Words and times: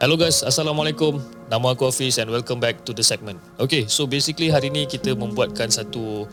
Hello 0.00 0.16
guys, 0.16 0.40
Assalamualaikum. 0.40 1.20
Nama 1.52 1.76
aku 1.76 1.84
Hafiz 1.84 2.16
and 2.16 2.32
welcome 2.32 2.56
back 2.56 2.88
to 2.88 2.96
the 2.96 3.04
segment. 3.04 3.36
Okay, 3.60 3.84
so 3.84 4.08
basically 4.08 4.48
hari 4.48 4.72
ni 4.72 4.88
kita 4.88 5.12
membuatkan 5.12 5.68
satu 5.68 6.24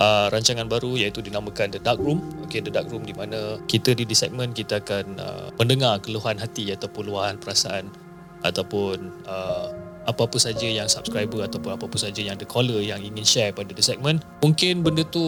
uh, 0.00 0.26
rancangan 0.32 0.66
baru 0.66 0.96
iaitu 0.96 1.20
dinamakan 1.20 1.70
The 1.70 1.80
Dark 1.84 2.00
Room. 2.00 2.24
Okay, 2.48 2.64
The 2.64 2.72
Dark 2.72 2.88
Room 2.88 3.04
di 3.04 3.12
mana 3.12 3.60
kita 3.68 3.92
di, 3.92 4.08
segmen 4.16 4.56
kita 4.56 4.80
akan 4.80 5.04
uh, 5.20 5.48
mendengar 5.60 6.00
keluhan 6.00 6.40
hati 6.40 6.72
ataupun 6.72 7.12
luahan 7.12 7.36
perasaan 7.36 7.92
ataupun 8.40 9.12
uh, 9.28 9.68
apa-apa 10.08 10.40
saja 10.40 10.64
yang 10.64 10.88
subscriber 10.88 11.44
ataupun 11.44 11.76
apa-apa 11.76 12.00
saja 12.00 12.24
yang 12.24 12.40
the 12.40 12.48
caller 12.48 12.80
yang 12.80 12.98
ingin 13.04 13.22
share 13.22 13.52
pada 13.52 13.70
the 13.70 13.84
segment. 13.84 14.24
Mungkin 14.40 14.80
benda 14.80 15.04
tu 15.04 15.22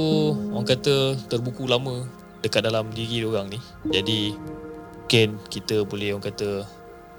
orang 0.56 0.64
kata 0.64 1.20
terbuku 1.28 1.68
lama 1.68 2.08
dekat 2.40 2.64
dalam 2.64 2.88
diri 2.90 3.22
orang 3.22 3.52
ni. 3.52 3.60
Jadi 3.92 4.32
mungkin 5.12 5.36
kita 5.52 5.84
boleh 5.84 6.16
orang 6.16 6.24
kata 6.24 6.64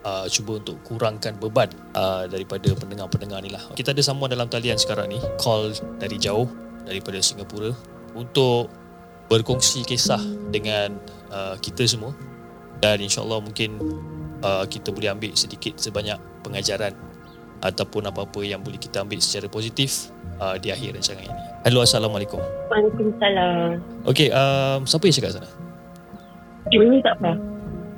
uh, 0.01 0.25
cuba 0.25 0.57
untuk 0.57 0.81
kurangkan 0.81 1.37
beban 1.37 1.69
uh, 1.93 2.25
daripada 2.25 2.73
pendengar-pendengar 2.73 3.45
ni 3.45 3.53
lah. 3.53 3.61
Kita 3.77 3.93
ada 3.93 4.01
sambungan 4.01 4.33
dalam 4.33 4.49
talian 4.49 4.81
sekarang 4.81 5.13
ni, 5.13 5.21
call 5.37 5.77
dari 6.01 6.17
jauh 6.17 6.49
daripada 6.83 7.19
Singapura 7.23 7.71
untuk 8.13 8.69
berkongsi 9.31 9.87
kisah 9.87 10.19
dengan 10.51 10.99
uh, 11.31 11.55
kita 11.57 11.87
semua 11.87 12.13
dan 12.83 12.99
insyaAllah 12.99 13.39
mungkin 13.39 13.79
uh, 14.43 14.67
kita 14.67 14.91
boleh 14.91 15.09
ambil 15.09 15.31
sedikit 15.33 15.79
sebanyak 15.79 16.19
pengajaran 16.43 16.93
ataupun 17.63 18.11
apa-apa 18.11 18.43
yang 18.43 18.59
boleh 18.59 18.75
kita 18.75 18.99
ambil 19.07 19.23
secara 19.23 19.47
positif 19.47 20.11
uh, 20.43 20.59
di 20.59 20.67
akhir 20.67 20.99
rancangan 20.99 21.23
ini. 21.23 21.43
Halo, 21.63 21.79
Assalamualaikum. 21.79 22.43
Waalaikumsalam. 22.67 23.79
Okey, 24.03 24.27
um, 24.35 24.83
siapa 24.83 25.07
yang 25.07 25.15
cakap 25.15 25.31
sana? 25.39 25.49
Ini 26.67 26.99
tak 26.99 27.15
apa. 27.23 27.52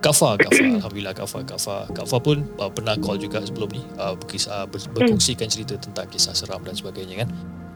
Kak 0.05 0.13
Fa, 0.13 0.37
Kak 0.37 0.53
Fa, 0.53 0.61
Alhamdulillah 0.61 1.13
Kak 1.17 1.25
Fa, 1.25 1.39
Kak 1.41 1.57
Fa. 1.57 1.75
Kak 1.89 2.05
Fa 2.05 2.17
pun 2.21 2.45
uh, 2.61 2.69
pernah 2.69 2.93
call 3.01 3.17
juga 3.17 3.41
sebelum 3.41 3.73
ni 3.73 3.81
uh, 3.97 4.13
berkisah, 4.13 4.69
ber, 4.69 4.77
berkongsikan 4.93 5.49
cerita 5.49 5.81
tentang 5.81 6.05
kisah 6.13 6.37
seram 6.37 6.61
dan 6.61 6.77
sebagainya 6.77 7.25
kan. 7.25 7.29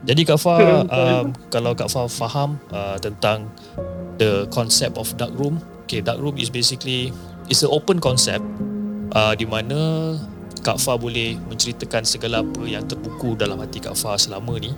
Jadi 0.06 0.22
Kak 0.30 0.38
Fa, 0.38 0.86
um, 0.86 1.34
kalau 1.50 1.74
Kak 1.74 1.90
Fa 1.90 2.06
faham 2.06 2.62
uh, 2.70 3.02
tentang 3.02 3.50
the 4.22 4.46
concept 4.54 4.94
of 5.02 5.10
dark 5.18 5.34
room, 5.42 5.58
okay, 5.90 6.06
dark 6.06 6.22
room 6.22 6.38
is 6.38 6.54
basically 6.54 7.10
it's 7.50 7.66
an 7.66 7.74
open 7.74 7.98
concept 7.98 8.46
uh, 9.18 9.34
di 9.34 9.50
mana 9.50 10.14
Kak 10.62 10.78
Fa 10.78 11.02
boleh 11.02 11.34
menceritakan 11.50 12.06
segala 12.06 12.46
apa 12.46 12.62
yang 12.70 12.86
terbuku 12.86 13.42
dalam 13.42 13.58
hati 13.58 13.82
Kak 13.82 13.98
Fa 13.98 14.22
selama 14.22 14.62
ni 14.62 14.70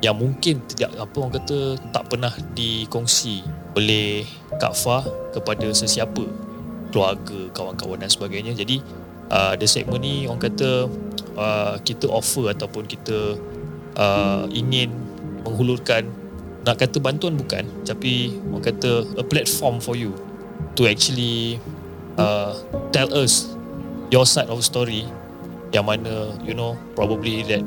yang 0.00 0.16
mungkin 0.16 0.64
tidak 0.64 0.96
apa 0.96 1.16
orang 1.20 1.44
kata 1.44 1.76
tak 1.92 2.08
pernah 2.08 2.32
dikongsi 2.56 3.44
oleh 3.76 4.24
Kak 4.56 4.72
Fa 4.72 5.04
kepada 5.36 5.68
sesiapa 5.76 6.45
keluarga, 6.96 7.52
kawan-kawan 7.52 8.00
dan 8.00 8.08
sebagainya. 8.08 8.56
Jadi 8.56 8.80
uh, 9.28 9.52
the 9.60 9.68
segment 9.68 10.00
ni 10.00 10.24
orang 10.24 10.48
kata 10.48 10.88
uh, 11.36 11.76
kita 11.84 12.08
offer 12.08 12.48
ataupun 12.48 12.88
kita 12.88 13.36
uh, 14.00 14.48
ingin 14.48 14.88
menghulurkan 15.44 16.08
nak 16.64 16.82
kata 16.82 16.98
bantuan 16.98 17.38
bukan 17.38 17.62
tapi 17.86 18.34
orang 18.50 18.64
kata 18.64 19.06
a 19.20 19.22
platform 19.22 19.78
for 19.78 19.94
you 19.94 20.10
to 20.74 20.82
actually 20.88 21.62
uh, 22.18 22.58
tell 22.90 23.06
us 23.14 23.54
your 24.10 24.26
side 24.26 24.50
of 24.50 24.58
story 24.66 25.06
yang 25.70 25.86
mana 25.86 26.34
you 26.42 26.56
know 26.56 26.74
probably 26.98 27.46
that 27.46 27.62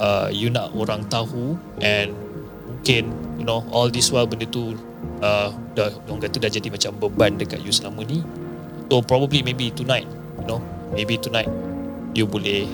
uh, 0.00 0.32
you 0.32 0.48
nak 0.48 0.72
orang 0.72 1.04
tahu 1.12 1.52
and 1.84 2.16
mungkin 2.64 3.12
you 3.36 3.44
know 3.44 3.60
all 3.68 3.92
this 3.92 4.08
while 4.08 4.24
benda 4.24 4.48
tu 4.48 4.72
uh, 5.20 5.52
dah 5.76 5.92
orang 6.08 6.24
kata 6.24 6.40
dah 6.40 6.48
jadi 6.48 6.68
macam 6.72 6.96
beban 6.96 7.36
dekat 7.36 7.60
you 7.60 7.72
selama 7.76 8.08
ni 8.08 8.24
so 8.90 9.02
probably 9.02 9.42
maybe 9.42 9.70
tonight 9.72 10.06
you 10.40 10.46
know 10.46 10.60
maybe 10.92 11.18
tonight 11.18 11.48
you 12.14 12.24
boleh 12.28 12.68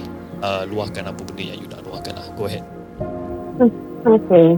uh, 0.45 0.69
luahkan 0.69 1.09
apa 1.09 1.21
benda 1.25 1.43
yang 1.55 1.59
you 1.61 1.69
nak 1.69 1.81
luahkan 1.85 2.13
lah. 2.17 2.27
Go 2.37 2.45
ahead. 2.45 2.65
Okay. 4.05 4.57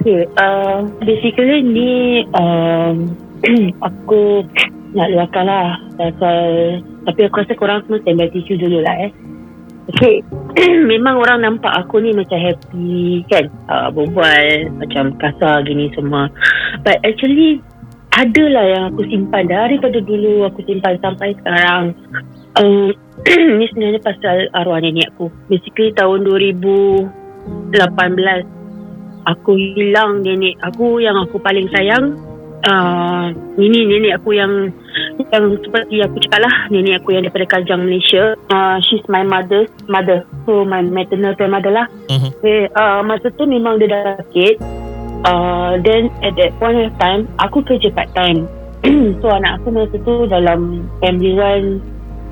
Okay 0.00 0.20
uh, 0.38 0.86
basically 1.02 1.62
ni 1.62 2.22
um, 2.34 3.14
aku 3.88 4.46
nak 4.94 5.10
luahkan 5.12 5.44
lah 5.46 5.68
pasal 5.98 6.38
tapi 7.06 7.20
aku 7.26 7.42
rasa 7.42 7.54
korang 7.54 7.80
semua 7.86 8.02
standby 8.02 8.30
tisu 8.34 8.58
dulu 8.58 8.82
lah 8.82 8.96
eh. 9.06 9.12
Okay, 9.86 10.18
memang 10.90 11.22
orang 11.22 11.46
nampak 11.46 11.70
aku 11.70 12.02
ni 12.02 12.10
macam 12.10 12.42
happy 12.42 13.22
kan? 13.30 13.46
Uh, 13.70 13.86
Berbual 13.94 14.74
macam 14.82 15.14
kasar 15.22 15.62
gini 15.62 15.94
semua. 15.94 16.26
But 16.82 16.98
actually 17.06 17.62
adalah 18.16 18.64
yang 18.64 18.84
aku 18.92 19.04
simpan. 19.12 19.44
Daripada 19.46 20.00
dulu 20.00 20.48
aku 20.48 20.64
simpan 20.64 20.96
sampai 21.04 21.36
sekarang. 21.36 21.92
Um, 22.56 22.96
ni 23.60 23.68
sebenarnya 23.68 24.00
pasal 24.00 24.48
arwah 24.56 24.80
nenek 24.80 25.12
aku. 25.12 25.28
Basically 25.52 25.92
tahun 25.92 26.24
2018 26.24 27.76
aku 29.28 29.52
hilang 29.58 30.24
nenek 30.24 30.56
aku 30.64 31.04
yang 31.04 31.20
aku 31.20 31.36
paling 31.36 31.68
sayang. 31.76 32.16
Uh, 32.66 33.30
ini 33.60 33.84
nenek 33.84 34.16
aku 34.18 34.32
yang 34.32 34.72
yang 35.28 35.44
seperti 35.60 36.02
aku 36.02 36.18
cakap 36.24 36.40
lah 36.48 36.54
nenek 36.72 37.04
aku 37.04 37.12
yang 37.12 37.28
daripada 37.28 37.46
Kajang 37.52 37.84
Malaysia. 37.84 38.32
Uh, 38.48 38.80
she's 38.88 39.04
my 39.12 39.20
mother 39.20 39.68
mother. 39.92 40.24
So 40.48 40.64
my 40.64 40.80
maternal 40.80 41.36
grandmother 41.36 41.70
lah. 41.70 41.86
Uh-huh. 42.08 42.32
okay, 42.32 42.72
uh, 42.72 43.04
masa 43.04 43.28
tu 43.36 43.44
memang 43.44 43.76
dia 43.76 43.92
dah 43.92 44.24
sakit 44.24 44.85
uh, 45.26 45.74
then 45.82 46.08
at 46.22 46.32
that 46.38 46.54
point 46.62 46.78
of 46.78 46.94
time 47.02 47.26
aku 47.42 47.60
kerja 47.66 47.90
part 47.90 48.08
time 48.14 48.46
so 49.20 49.26
anak 49.28 49.58
aku 49.60 49.74
masa 49.74 49.96
tu 50.06 50.14
dalam 50.30 50.86
family 51.02 51.34
one 51.34 51.82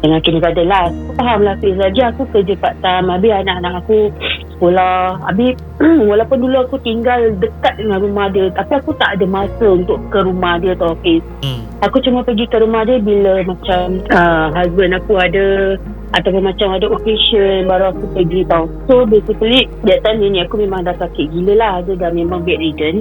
dengan 0.04 0.20
kindergarten 0.20 0.68
lah. 0.68 0.92
Aku 0.92 1.12
faham 1.16 1.40
lah 1.48 1.56
Fiz 1.64 1.80
saja 1.80 2.12
aku 2.12 2.28
kerja 2.28 2.54
part 2.60 2.76
time 2.84 3.08
habis 3.08 3.32
anak-anak 3.32 3.72
aku 3.80 4.12
sekolah. 4.52 5.16
Habis 5.32 5.56
walaupun 6.10 6.38
dulu 6.44 6.56
aku 6.62 6.76
tinggal 6.84 7.32
dekat 7.40 7.74
dengan 7.80 7.98
rumah 7.98 8.30
dia 8.30 8.46
tapi 8.54 8.72
aku 8.78 8.94
tak 9.00 9.18
ada 9.18 9.26
masa 9.26 9.66
untuk 9.66 9.98
ke 10.12 10.18
rumah 10.22 10.60
dia 10.62 10.76
tau 10.78 10.94
Fiz 11.02 11.24
hmm. 11.42 11.82
aku 11.82 11.98
cuma 12.04 12.22
pergi 12.22 12.46
ke 12.46 12.56
rumah 12.62 12.86
dia 12.86 13.02
bila 13.02 13.42
macam 13.42 13.98
uh, 14.14 14.46
husband 14.54 14.94
aku 14.94 15.12
ada 15.18 15.74
ataupun 16.12 16.42
macam 16.44 16.68
ada 16.76 16.86
occasion 16.92 17.64
baru 17.64 17.94
aku 17.96 18.04
pergi 18.12 18.40
tau. 18.46 18.68
So 18.86 19.08
basically 19.08 19.66
that 19.88 20.04
time 20.04 20.20
nenek 20.20 20.46
aku 20.50 20.60
memang 20.60 20.84
dah 20.84 20.94
sakit 21.00 21.32
gila 21.32 21.54
lah. 21.56 21.74
Dia 21.86 21.96
dah 21.96 22.10
memang 22.12 22.44
bedridden 22.44 23.00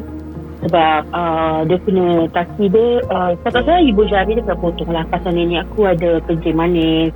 sebab 0.63 1.11
uh, 1.11 1.59
dia 1.67 1.77
punya 1.83 2.23
kaki 2.31 2.71
dia 2.71 3.03
uh, 3.11 3.35
saya 3.43 3.83
ibu 3.83 4.07
jari 4.07 4.39
dia 4.39 4.45
tak 4.47 4.57
potong 4.63 4.95
lah. 4.95 5.03
Pasal 5.11 5.35
nenek 5.35 5.67
aku 5.67 5.89
ada 5.89 6.23
kencing 6.23 6.55
manis 6.55 7.11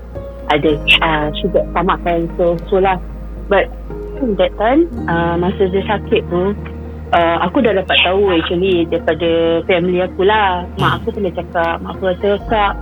ada 0.51 0.75
uh, 1.03 1.27
sugar 1.39 1.63
stomach 1.71 1.99
cancer 2.03 2.51
so 2.67 2.77
lah. 2.77 2.99
But 3.47 3.71
that 4.37 4.51
time 4.59 4.91
uh, 5.07 5.39
masa 5.39 5.71
dia 5.71 5.81
sakit 5.87 6.21
tu 6.27 6.51
uh, 7.13 7.37
aku 7.45 7.63
dah 7.63 7.73
dapat 7.75 7.97
tahu 8.03 8.33
actually 8.35 8.83
daripada 8.89 9.63
family 9.65 10.03
aku 10.03 10.21
lah. 10.27 10.67
Mak 10.79 11.03
aku 11.03 11.07
pernah 11.15 11.33
cakap. 11.33 11.75
Mak 11.83 11.91
aku 11.95 12.03
kata 12.15 12.29
kak 12.51 12.73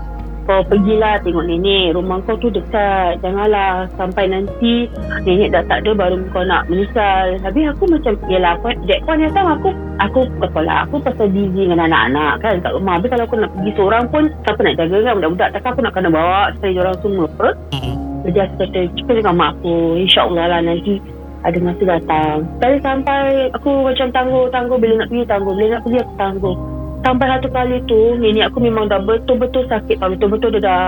kau 0.45 0.61
pergilah 0.65 1.17
tengok 1.25 1.45
nenek. 1.45 1.97
Rumah 1.97 2.21
kau 2.23 2.37
tu 2.37 2.53
dekat. 2.53 3.19
Janganlah 3.25 3.89
sampai 3.97 4.29
nanti 4.29 4.87
nenek 5.25 5.51
dah 5.51 5.63
tak 5.65 5.83
ada 5.83 5.91
baru 5.97 6.21
kau 6.31 6.45
nak 6.45 6.69
menyesal. 6.69 7.37
Habis 7.41 7.73
aku 7.73 7.83
macam 7.89 8.13
yelah 8.29 8.53
that 8.61 9.01
point 9.03 9.21
yang 9.21 9.33
time 9.33 9.49
aku 9.49 9.69
aku 9.99 10.21
kepala 10.39 10.85
aku 10.85 11.01
pasal 11.01 11.27
busy 11.33 11.65
dengan 11.65 11.89
anak-anak 11.89 12.41
kan 12.45 12.61
kat 12.61 12.71
rumah. 12.73 13.01
Habis 13.01 13.09
kalau 13.11 13.25
aku 13.25 13.35
nak 13.41 13.51
pergi 13.57 13.71
seorang 13.75 14.03
pun 14.13 14.23
siapa 14.45 14.59
nak 14.61 14.77
jaga 14.77 14.97
kan? 15.01 15.13
Budak-budak 15.17 15.49
takkan 15.57 15.71
aku 15.73 15.81
nak 15.81 15.93
kena 15.97 16.09
bawa 16.13 16.39
saya 16.61 16.79
orang 16.79 16.97
semua 17.01 17.25
apa 17.25 17.49
jadi 18.25 18.41
aku 18.41 18.53
kata 18.57 18.79
cakap 18.97 19.15
dengan 19.21 19.35
mak 19.37 19.51
aku. 19.61 20.01
insyaAllah 20.01 20.45
lah 20.49 20.59
nanti 20.65 20.97
ada 21.45 21.61
masa 21.61 21.83
datang. 21.85 22.37
Tapi 22.57 22.75
sampai 22.81 23.53
aku 23.53 23.85
macam 23.85 24.09
tangguh-tangguh 24.09 24.77
bila 24.81 24.93
nak 24.97 25.07
pergi 25.13 25.29
tangguh. 25.29 25.53
Bila 25.53 25.67
nak 25.77 25.81
pergi 25.85 25.97
aku 26.01 26.13
tangguh 26.17 26.57
sampai 27.05 27.29
satu 27.29 27.47
kali 27.53 27.77
tu 27.85 28.17
nenek 28.17 28.49
aku 28.49 28.57
memang 28.65 28.89
dah 28.89 28.97
betul-betul 28.97 29.69
sakit 29.69 30.01
tau. 30.01 30.09
Betul-betul 30.09 30.57
dia 30.57 30.65
dah 30.65 30.81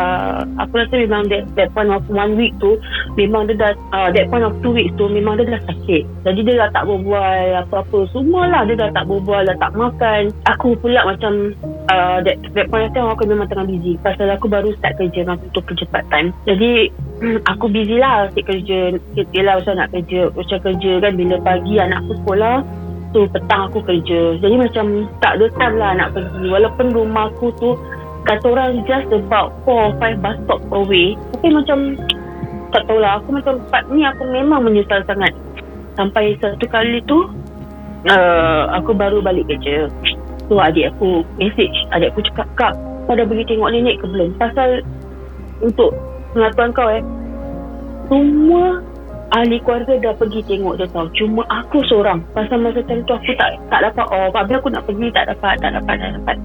aku 0.58 0.82
rasa 0.82 0.98
memang 0.98 1.30
that, 1.30 1.46
that 1.54 1.70
point 1.78 1.94
of 1.94 2.02
one 2.10 2.34
week 2.34 2.58
tu 2.58 2.82
memang 3.14 3.46
dia 3.46 3.54
dah 3.54 3.72
uh, 3.94 4.10
that 4.10 4.26
point 4.34 4.42
of 4.42 4.58
two 4.66 4.74
weeks 4.74 4.90
tu 4.98 5.06
memang 5.06 5.38
dia 5.38 5.46
dah 5.54 5.62
sakit. 5.70 6.04
Jadi 6.26 6.40
dia 6.42 6.66
dah 6.66 6.70
tak 6.74 6.90
berbual 6.90 7.62
apa-apa 7.62 8.10
semualah 8.10 8.66
dia 8.66 8.76
dah 8.82 8.90
tak 8.98 9.06
berbual 9.06 9.46
dah 9.46 9.58
tak 9.62 9.72
makan. 9.78 10.34
Aku 10.50 10.74
pula 10.82 11.06
macam 11.06 11.54
uh, 11.94 12.18
that, 12.26 12.42
that 12.58 12.68
point 12.74 12.90
of 12.90 12.92
time 12.98 13.14
aku 13.14 13.30
memang 13.30 13.46
tengah 13.46 13.70
busy. 13.70 14.02
Pasal 14.02 14.34
aku 14.34 14.50
baru 14.50 14.74
start 14.82 14.98
kerja 14.98 15.22
masa 15.22 15.46
tu 15.54 15.62
kerja 15.62 15.86
part 15.94 16.10
time. 16.10 16.34
Jadi 16.50 16.90
aku 17.54 17.70
busy 17.70 18.02
lah 18.02 18.26
asyik 18.26 18.50
kerja. 18.50 18.98
Yelah 19.38 19.62
macam 19.62 19.78
nak 19.78 19.94
kerja 19.94 20.34
macam 20.34 20.58
kerja 20.66 20.92
kan 20.98 21.14
bila 21.14 21.36
pagi 21.46 21.78
anak 21.78 22.02
aku 22.10 22.14
sekolah 22.26 22.87
So 23.16 23.24
petang 23.32 23.72
aku 23.72 23.80
kerja. 23.84 24.36
Jadi 24.42 24.56
macam 24.60 25.08
tak 25.24 25.40
ada 25.40 25.46
time 25.56 25.76
lah 25.80 25.92
nak 25.96 26.10
pergi. 26.12 26.46
Walaupun 26.52 26.88
rumah 26.92 27.32
aku 27.32 27.52
tu 27.58 27.74
Kata 28.28 28.44
orang 28.52 28.84
just 28.84 29.08
about 29.16 29.56
4 29.64 29.72
or 29.72 29.92
5 30.04 30.20
bus 30.20 30.36
stop 30.44 30.60
away 30.76 31.16
Tapi 31.32 31.48
macam 31.48 31.96
Tak 32.76 32.84
tahulah 32.84 33.24
Aku 33.24 33.40
macam 33.40 33.64
part 33.72 33.88
ni 33.88 34.04
aku 34.04 34.28
memang 34.28 34.68
menyesal 34.68 35.00
sangat. 35.08 35.32
Sampai 35.96 36.36
satu 36.44 36.68
kali 36.68 37.00
tu 37.08 37.24
uh, 38.12 38.64
Aku 38.84 38.92
baru 38.92 39.24
balik 39.24 39.48
kerja. 39.48 39.88
So 40.52 40.60
adik 40.60 40.92
aku 40.96 41.24
message. 41.40 41.76
Adik 41.96 42.12
aku 42.12 42.28
cakap 42.32 42.48
Kak 42.60 42.76
kau 43.08 43.16
dah 43.16 43.24
pergi 43.24 43.56
tengok 43.56 43.72
nenek 43.72 44.04
ke 44.04 44.06
belum? 44.12 44.36
Pasal 44.36 44.84
Untuk 45.64 45.96
Pengatuan 46.36 46.76
kau 46.76 46.92
eh. 46.92 47.04
Semua 48.12 48.84
ahli 49.36 49.60
keluarga 49.60 49.94
dah 50.00 50.14
pergi 50.16 50.40
tengok 50.48 50.80
dia 50.80 50.88
tau. 50.92 51.08
Cuma 51.12 51.44
aku 51.52 51.84
seorang. 51.92 52.24
Pasal 52.32 52.64
masa 52.64 52.80
time 52.88 53.04
tu 53.04 53.14
aku 53.16 53.36
tak 53.36 53.60
tak 53.68 53.80
dapat. 53.84 54.06
Oh 54.08 54.32
tapi 54.32 54.56
aku 54.56 54.72
nak 54.72 54.88
pergi 54.88 55.12
tak 55.12 55.28
dapat 55.28 55.60
tak 55.60 55.72
dapat 55.76 55.96
tak 56.00 56.12
dapat. 56.22 56.38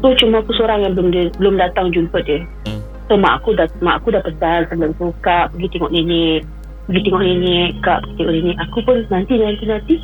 So 0.00 0.16
cuma 0.16 0.40
aku 0.42 0.50
seorang 0.56 0.80
yang 0.82 0.92
belum 0.96 1.08
dia, 1.12 1.28
belum 1.38 1.54
datang 1.60 1.92
jumpa 1.94 2.18
dia. 2.24 2.40
Hmm. 2.66 2.80
so 3.10 3.18
mak 3.18 3.42
aku 3.42 3.58
dah 3.58 3.66
mak 3.82 4.02
aku 4.02 4.14
dah 4.14 4.22
pesan 4.22 4.70
sebelum 4.70 4.94
tu 4.94 5.10
kak 5.18 5.50
pergi 5.50 5.66
tengok 5.74 5.90
nenek 5.90 6.46
pergi 6.86 7.00
tengok 7.10 7.22
nenek 7.26 7.70
kak 7.84 7.98
pergi 8.02 8.14
tengok 8.18 8.34
nenek. 8.34 8.56
Aku 8.66 8.78
pun 8.82 8.96
nanti 9.12 9.34
nanti 9.38 9.64
nanti. 9.66 9.94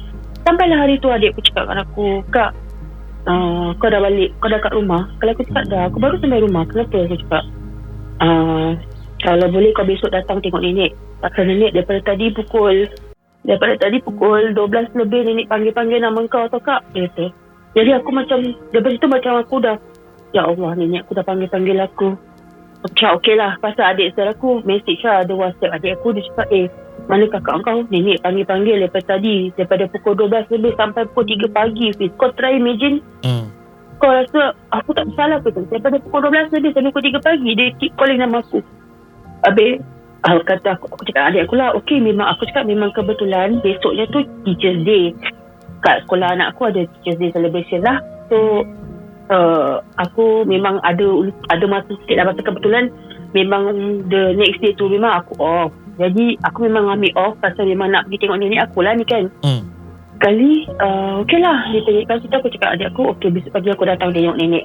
Sampailah 0.46 0.78
hari 0.78 0.94
tu 1.02 1.10
adik 1.10 1.34
aku 1.34 1.42
cakap 1.42 1.66
dengan 1.66 1.82
aku 1.82 2.06
kak 2.30 2.50
uh, 3.26 3.74
kau 3.82 3.90
dah 3.90 3.98
balik 3.98 4.30
kau 4.38 4.50
dah 4.52 4.60
kat 4.62 4.72
rumah. 4.74 5.02
Kalau 5.18 5.32
aku 5.34 5.42
cakap 5.50 5.64
dah 5.70 5.82
aku 5.90 5.98
baru 5.98 6.14
sampai 6.22 6.44
rumah. 6.44 6.62
Kenapa? 6.70 6.96
Aku 7.02 7.16
cakap 7.18 7.44
uh, 8.22 8.70
kalau 9.26 9.46
boleh 9.50 9.70
kau 9.74 9.82
besok 9.88 10.14
datang 10.14 10.38
tengok 10.38 10.62
nenek 10.62 10.94
Pasal 11.16 11.48
nenek 11.48 11.72
daripada 11.72 12.00
tadi 12.12 12.28
pukul 12.28 12.84
Daripada 13.46 13.74
tadi 13.80 13.96
pukul 14.04 14.52
12 14.52 15.00
lebih 15.00 15.20
Nenek 15.24 15.46
panggil-panggil 15.48 16.00
nama 16.04 16.20
kau 16.28 16.44
atau 16.44 16.60
kak 16.60 16.84
Dia 16.92 17.08
kata. 17.08 17.32
Jadi 17.72 17.90
aku 17.96 18.10
macam 18.12 18.38
Daripada 18.72 18.92
situ 18.92 19.08
macam 19.08 19.32
aku 19.40 19.56
dah 19.64 19.76
Ya 20.36 20.44
Allah 20.44 20.76
nenek 20.76 21.08
aku 21.08 21.16
dah 21.16 21.24
panggil-panggil 21.24 21.78
aku. 21.80 22.12
Aku 22.84 22.92
cakap 22.92 23.12
okey 23.22 23.34
lah 23.40 23.56
Pasal 23.64 23.96
adik 23.96 24.12
saudara 24.12 24.36
aku 24.36 24.60
Message 24.68 25.00
lah 25.08 25.24
ada 25.24 25.32
whatsapp. 25.32 25.72
Adik 25.72 25.96
aku 25.96 26.12
Dia 26.12 26.24
cakap 26.28 26.48
eh 26.52 26.68
Mana 27.08 27.24
kakak 27.32 27.64
kau? 27.64 27.78
Nenek 27.88 28.20
panggil-panggil 28.20 28.76
daripada 28.84 29.16
tadi 29.16 29.48
Daripada 29.56 29.84
pukul 29.88 30.12
12 30.20 30.52
lebih 30.52 30.72
Sampai 30.76 31.08
pukul 31.08 31.24
3 31.32 31.48
pagi 31.48 31.86
Fiz. 31.96 32.12
Kau 32.20 32.28
try 32.36 32.60
imagine. 32.60 33.00
Hmm. 33.24 33.48
Kau 34.04 34.12
rasa 34.12 34.52
Aku 34.68 34.92
tak 34.92 35.08
bersalah 35.08 35.40
ke 35.40 35.48
tu? 35.48 35.64
Daripada 35.72 35.96
pukul 35.96 36.28
12 36.28 36.52
lebih 36.60 36.70
Sampai 36.76 36.92
pukul 36.92 37.08
3 37.08 37.24
pagi 37.24 37.50
Dia 37.56 37.72
keep 37.80 37.96
calling 37.96 38.20
nama 38.20 38.44
aku. 38.44 38.60
Habis 39.48 39.95
uh, 40.24 40.40
kata 40.46 40.78
aku, 40.78 40.88
aku 40.88 41.02
cakap 41.10 41.32
adik 41.32 41.44
aku 41.50 41.54
lah 41.58 41.74
okey 41.82 41.98
memang 42.00 42.26
aku 42.32 42.48
cakap 42.48 42.64
memang 42.64 42.94
kebetulan 42.96 43.60
besoknya 43.60 44.08
tu 44.08 44.24
teacher's 44.46 44.80
day. 44.86 45.12
Kat 45.84 46.06
sekolah 46.06 46.32
anak 46.32 46.56
aku 46.56 46.72
ada 46.72 46.88
teacher's 46.96 47.20
day 47.20 47.30
celebration 47.34 47.84
lah. 47.84 48.00
So 48.32 48.64
uh, 49.28 49.82
aku 50.00 50.48
memang 50.48 50.80
ada 50.86 51.04
ada 51.52 51.64
masa 51.68 51.90
sikit 52.04 52.16
lah 52.16 52.32
masa 52.32 52.40
kebetulan 52.40 52.88
memang 53.36 53.64
the 54.08 54.32
next 54.38 54.62
day 54.64 54.72
tu 54.78 54.88
memang 54.88 55.20
aku 55.20 55.36
off. 55.42 55.70
Jadi 55.96 56.36
aku 56.44 56.68
memang 56.68 56.92
ambil 56.92 57.12
off 57.16 57.34
pasal 57.40 57.68
memang 57.68 57.92
nak 57.92 58.08
pergi 58.08 58.24
tengok 58.24 58.38
nenek 58.40 58.64
aku 58.70 58.80
lah 58.80 58.92
ni 58.96 59.04
kan. 59.04 59.28
Hmm. 59.44 59.62
kali 60.16 60.64
uh, 60.80 61.20
okey 61.20 61.44
lah 61.44 61.68
dia 61.68 61.84
tanya 61.84 62.00
kan 62.08 62.40
aku 62.40 62.48
cakap 62.48 62.72
adik 62.72 62.88
aku 62.88 63.12
okey 63.12 63.28
besok 63.36 63.52
pagi 63.52 63.68
aku 63.68 63.84
datang 63.84 64.16
tengok 64.16 64.40
nenek 64.40 64.64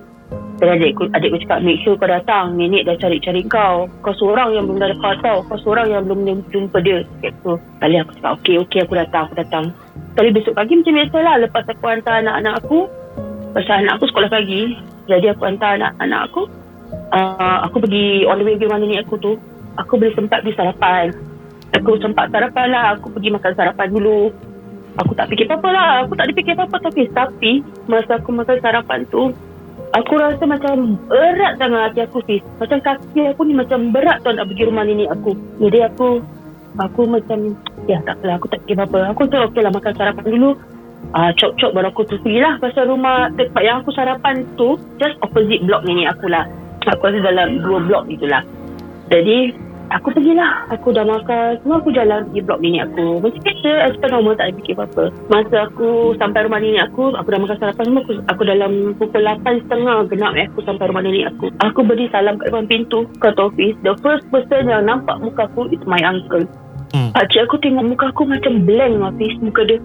dan 0.62 0.78
adikku, 0.78 1.10
adikku 1.10 1.42
cakap 1.42 1.66
make 1.66 1.81
sure 1.81 1.98
kau 1.98 2.06
datang. 2.06 2.54
Nenek 2.54 2.86
dah 2.86 2.94
cari-cari 3.02 3.42
kau. 3.50 3.90
Kau 4.06 4.13
seorang 4.13 4.54
yang 4.54 4.69
belum 4.69 4.78
dah 4.78 4.94
dapat 4.94 5.18
tau. 5.25 5.42
Kau 5.50 5.58
seorang 5.58 5.90
yang 5.90 6.06
belum 6.06 6.46
jumpa 6.54 6.78
dia. 6.86 7.02
So, 7.42 7.58
Kali 7.81 7.98
aku 7.98 8.13
cakap 8.22 8.31
okay 8.38 8.56
okay 8.62 8.80
aku 8.86 8.94
datang 8.94 9.25
Aku 9.25 9.36
datang. 9.42 9.66
Kali 10.13 10.30
besok 10.30 10.54
pagi 10.54 10.78
macam 10.78 10.94
biasa 10.94 11.18
lah. 11.25 11.36
Lepas 11.42 11.66
aku 11.66 11.84
hantar 11.90 12.22
anak-anak 12.22 12.54
aku 12.62 12.86
Pasal 13.58 13.75
anak 13.81 13.94
aku 13.98 14.06
sekolah 14.13 14.30
pagi. 14.30 14.78
Jadi 15.10 15.25
aku 15.34 15.42
hantar 15.50 15.81
anak-anak 15.81 16.22
aku 16.30 16.42
uh, 17.10 17.58
Aku 17.66 17.75
pergi 17.81 18.30
on 18.30 18.38
the 18.38 18.46
way 18.46 18.54
pergi 18.54 18.69
mana 18.69 18.86
nenek 18.86 19.10
aku 19.10 19.18
tu. 19.18 19.34
Aku 19.81 19.98
boleh 19.98 20.13
sempat 20.13 20.46
pergi 20.46 20.62
sarapan. 20.62 21.10
Aku 21.74 21.98
sempat 21.98 22.30
sarapan 22.30 22.69
lah. 22.69 22.86
Aku 23.02 23.10
pergi 23.10 23.34
makan 23.34 23.54
sarapan 23.58 23.90
dulu. 23.90 24.30
Aku 25.02 25.18
tak 25.18 25.25
fikir 25.34 25.50
apa-apa 25.50 25.69
lah. 25.74 25.92
Aku 26.06 26.13
tak 26.13 26.30
dipikir 26.30 26.54
apa-apa 26.54 26.86
Tapi, 26.86 27.10
tapi 27.16 27.52
Masa 27.90 28.22
aku 28.22 28.30
makan 28.30 28.62
sarapan 28.62 29.10
tu 29.10 29.34
Aku 29.91 30.15
rasa 30.15 30.43
macam 30.47 30.95
berat 31.11 31.59
sangat 31.59 31.91
hati 31.91 31.99
aku 32.07 32.23
Fiz. 32.23 32.39
Macam 32.63 32.79
kaki 32.79 33.27
aku 33.27 33.43
ni 33.43 33.53
macam 33.59 33.91
berat 33.91 34.23
tau 34.23 34.31
nak 34.31 34.47
pergi 34.47 34.63
rumah 34.63 34.88
nenek 34.88 35.11
aku. 35.11 35.35
Jadi 35.59 35.79
aku 35.83 36.23
aku 36.79 37.01
macam 37.11 37.59
ya 37.91 37.99
tak 38.07 38.15
apalah 38.23 38.39
aku 38.39 38.47
tak 38.47 38.59
fikir 38.63 38.79
apa-apa. 38.79 39.11
Aku 39.11 39.27
tu 39.27 39.35
okey 39.35 39.59
lah 39.59 39.71
makan 39.75 39.93
sarapan 39.99 40.25
dulu. 40.31 40.51
Ah 41.11 41.27
uh, 41.27 41.31
cok-cok 41.35 41.71
baru 41.75 41.91
aku 41.91 42.01
tu 42.07 42.15
lah 42.23 42.55
pasal 42.63 42.88
rumah 42.88 43.27
tempat 43.35 43.61
yang 43.67 43.83
aku 43.83 43.91
sarapan 43.91 44.47
tu 44.55 44.79
just 44.95 45.19
opposite 45.19 45.59
blok 45.67 45.83
nenek 45.83 46.07
aku 46.15 46.31
lah. 46.31 46.47
Aku 46.88 47.11
rasa 47.11 47.19
dalam 47.19 47.59
dua 47.59 47.83
blok 47.83 48.07
itulah. 48.07 48.47
Jadi 49.11 49.51
aku 49.91 50.07
pergilah. 50.15 50.67
Aku 50.71 50.95
dah 50.95 51.03
makan. 51.03 51.59
Semua 51.61 51.77
aku 51.83 51.89
jalan 51.91 52.27
pergi 52.31 52.41
blok 52.43 52.59
nenek 52.63 52.83
aku. 52.91 53.07
Macam 53.19 53.41
biasa 53.43 53.71
as 53.85 53.95
per 53.99 54.09
normal 54.11 54.33
tak 54.39 54.45
ada 54.47 54.53
fikir 54.61 54.73
apa-apa. 54.79 55.03
Masa 55.27 55.55
aku 55.67 55.89
sampai 56.17 56.43
rumah 56.47 56.59
nenek 56.63 56.83
aku 56.91 57.03
aku 57.15 57.27
dah 57.29 57.39
makan 57.43 57.57
sarapan 57.59 57.85
semua 57.88 58.01
aku, 58.03 58.13
aku 58.31 58.41
dalam 58.47 58.71
pukul 58.95 59.21
8.30 59.23 60.11
genap 60.11 60.33
eh 60.39 60.47
aku 60.47 60.59
sampai 60.63 60.85
rumah 60.88 61.03
nenek 61.03 61.25
aku. 61.35 61.45
Aku 61.59 61.79
beri 61.83 62.05
salam 62.09 62.39
kat 62.39 62.47
depan 62.51 62.65
pintu 62.67 62.99
kat 63.19 63.35
office 63.35 63.77
the 63.83 63.93
first 63.99 64.25
person 64.31 64.71
yang 64.71 64.88
nampak 64.88 65.19
muka 65.19 65.47
aku 65.51 65.67
is 65.69 65.83
my 65.83 65.99
uncle. 66.07 66.45
Hmm. 66.91 67.11
pakcik 67.15 67.47
aku 67.47 67.55
tengok 67.63 67.85
muka 67.88 68.05
aku 68.11 68.27
macam 68.27 68.67
blank 68.67 68.99
office 68.99 69.35
muka 69.39 69.63
dia 69.63 69.79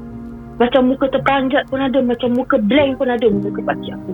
macam 0.56 0.88
muka 0.88 1.06
terperanjat 1.12 1.68
pun 1.68 1.78
ada 1.84 2.00
macam 2.00 2.32
muka 2.32 2.56
blank 2.56 2.96
pun 2.96 3.10
ada 3.10 3.26
muka 3.28 3.60
pakcik 3.62 3.92
aku. 3.92 4.12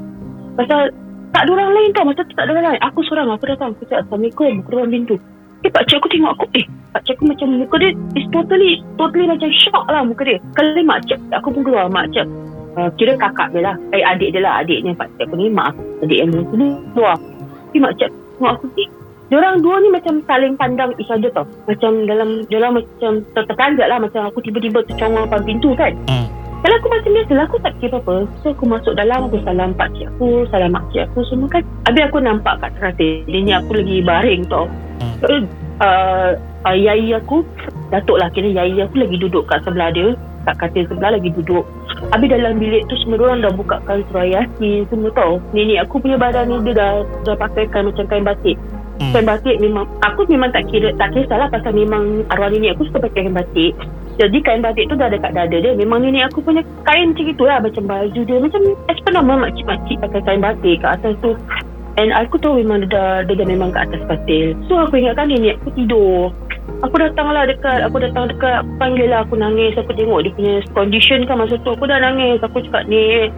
Pasal 0.58 0.92
tak 1.32 1.48
ada 1.48 1.50
orang 1.56 1.72
lain 1.72 1.90
tau. 1.96 2.04
Masa 2.04 2.28
tu 2.28 2.36
tak 2.36 2.44
ada 2.44 2.52
orang 2.52 2.76
lain. 2.76 2.82
Aku 2.92 3.00
seorang 3.08 3.32
Aku 3.32 3.44
datang. 3.48 3.72
Aku 3.72 3.88
cakap 3.88 4.04
Assalamualaikum. 4.04 4.52
Aku 4.60 4.68
depan 4.76 4.92
pintu 4.92 5.16
Eh 5.62 5.70
pakcik 5.70 6.02
aku 6.02 6.08
tengok 6.10 6.32
aku. 6.34 6.46
Eh 6.58 6.64
pakcik 6.90 7.14
aku 7.18 7.24
macam 7.30 7.48
muka 7.54 7.76
dia 7.78 7.90
Is 8.18 8.26
totally 8.34 8.82
Totally 8.98 9.26
macam 9.30 9.48
shock 9.54 9.86
lah 9.86 10.02
muka 10.02 10.22
dia. 10.26 10.38
Kali 10.58 10.82
makcik 10.82 11.18
Aku 11.30 11.54
pun 11.54 11.62
keluar 11.62 11.86
makcik 11.86 12.26
uh, 12.74 12.90
Kira 12.98 13.14
kakak 13.14 13.54
dia 13.54 13.70
lah. 13.70 13.74
Eh 13.94 14.02
adik 14.02 14.34
dia 14.34 14.42
lah 14.42 14.62
Adiknya 14.62 14.92
pakcik 14.98 15.30
aku 15.30 15.38
ni 15.38 15.46
Mak 15.48 15.72
Adik 16.02 16.18
yang 16.18 16.30
dulu 16.34 16.66
Keluar. 16.98 17.16
Tapi 17.70 17.78
makcik 17.78 18.10
Tengok 18.10 18.52
aku 18.58 18.66
ni 18.74 18.84
Diorang 19.32 19.64
dua 19.64 19.80
ni 19.80 19.88
macam 19.88 20.20
saling 20.28 20.60
pandang 20.60 20.92
each 21.00 21.08
other 21.08 21.32
tau. 21.32 21.48
Macam 21.64 22.04
dalam 22.04 22.44
Dalam 22.52 22.76
macam 22.76 23.24
Terperanjat 23.32 23.88
lah. 23.88 23.96
Macam 23.96 24.28
aku 24.28 24.44
tiba-tiba 24.44 24.84
tercongol 24.84 25.24
depan 25.24 25.40
pintu 25.48 25.72
kan. 25.72 25.96
Hmm. 26.10 26.41
Kalau 26.62 26.78
aku 26.78 26.88
macam 26.94 27.10
biasa 27.10 27.32
lah 27.34 27.44
Aku 27.50 27.58
tak 27.58 27.72
fikir 27.78 27.88
apa-apa 27.90 28.14
So 28.40 28.54
aku 28.54 28.64
masuk 28.70 28.94
dalam 28.94 29.26
Aku 29.26 29.38
salam 29.42 29.74
pakcik 29.74 30.06
aku 30.14 30.46
Salam 30.54 30.70
makcik 30.70 31.02
aku 31.10 31.26
semua 31.26 31.50
kan. 31.50 31.62
Habis 31.90 32.02
aku 32.06 32.18
nampak 32.22 32.54
kat 32.62 32.70
terakhir 32.78 33.12
Dia 33.26 33.38
ni 33.42 33.52
aku 33.52 33.70
lagi 33.74 33.96
baring 34.06 34.42
tau. 34.46 34.70
Hmm. 35.02 35.44
uh, 35.82 36.30
uh, 36.38 36.76
Yai 36.78 37.10
aku 37.18 37.42
Datuk 37.90 38.16
lah 38.22 38.30
kira 38.30 38.48
Yai 38.54 38.78
aku 38.78 38.94
lagi 39.02 39.16
duduk 39.18 39.50
kat 39.50 39.58
sebelah 39.66 39.90
dia 39.90 40.14
Kat 40.42 40.58
katil 40.58 40.86
sebelah 40.90 41.14
lagi 41.14 41.30
duduk. 41.34 41.62
Habis 42.10 42.30
dalam 42.30 42.58
bilik 42.58 42.86
tu 42.86 42.94
Semua 43.02 43.30
orang 43.30 43.42
dah 43.42 43.52
buka 43.54 43.82
kain 43.82 44.06
surah 44.10 44.26
yasin 44.26 44.86
Semua 44.86 45.10
tau. 45.14 45.42
Nenek 45.50 45.86
aku 45.86 45.98
punya 45.98 46.18
badan 46.18 46.46
ni 46.46 46.62
Dia 46.70 46.78
dah, 46.78 46.92
dah 47.26 47.36
pakai 47.38 47.66
kain 47.70 47.90
macam 47.90 48.06
kain 48.06 48.26
batik. 48.26 48.58
Hmm. 49.02 49.10
Kain 49.10 49.26
batik 49.26 49.58
memang 49.58 49.86
Aku 50.06 50.26
memang 50.30 50.54
tak 50.54 50.70
kira 50.70 50.94
Tak 50.94 51.10
kisah 51.14 51.42
lah 51.42 51.50
Pasal 51.50 51.74
memang 51.74 52.22
Arwah 52.30 52.50
nenek 52.50 52.78
aku 52.78 52.86
suka 52.86 53.06
pakai 53.06 53.26
kain 53.26 53.34
batik 53.34 53.74
jadi 54.20 54.38
kain 54.44 54.60
batik 54.60 54.92
tu 54.92 54.94
dah 55.00 55.08
ada 55.08 55.16
kat 55.16 55.32
dada 55.32 55.56
dia 55.56 55.72
Memang 55.72 56.04
nenek 56.04 56.28
aku 56.28 56.44
punya 56.44 56.60
kain 56.84 57.16
macam 57.16 57.32
itulah 57.32 57.58
Macam 57.64 57.88
baju 57.88 58.20
dia 58.20 58.36
Macam 58.44 58.60
as 58.92 59.00
per 59.00 59.12
normal 59.16 59.48
makcik-makcik 59.48 59.96
pakai 60.04 60.20
kain 60.28 60.44
batik 60.44 60.84
kat 60.84 61.00
atas 61.00 61.16
tu 61.24 61.32
And 62.00 62.08
aku 62.16 62.40
tahu 62.40 62.64
memang 62.64 62.88
dia 62.88 62.88
dah, 62.88 63.12
dia 63.28 63.36
dah 63.36 63.44
memang 63.44 63.68
kat 63.68 63.92
atas 63.92 64.00
katil. 64.08 64.56
So 64.64 64.80
aku 64.80 64.96
ingatkan 64.96 65.28
ni, 65.28 65.52
aku 65.52 65.68
tidur. 65.76 66.32
Aku 66.80 66.94
datang 66.96 67.28
lah 67.28 67.44
dekat, 67.44 67.84
aku 67.84 68.00
datang 68.00 68.32
dekat, 68.32 68.64
aku 68.64 68.72
panggil 68.80 69.12
lah, 69.12 69.28
aku 69.28 69.36
nangis. 69.36 69.76
Aku 69.76 69.92
tengok 69.92 70.24
dia 70.24 70.32
punya 70.32 70.54
condition 70.72 71.28
kan 71.28 71.44
masa 71.44 71.60
tu. 71.60 71.76
Aku 71.76 71.84
dah 71.84 72.00
nangis. 72.00 72.40
Aku 72.40 72.64
cakap 72.64 72.88
ni, 72.88 73.28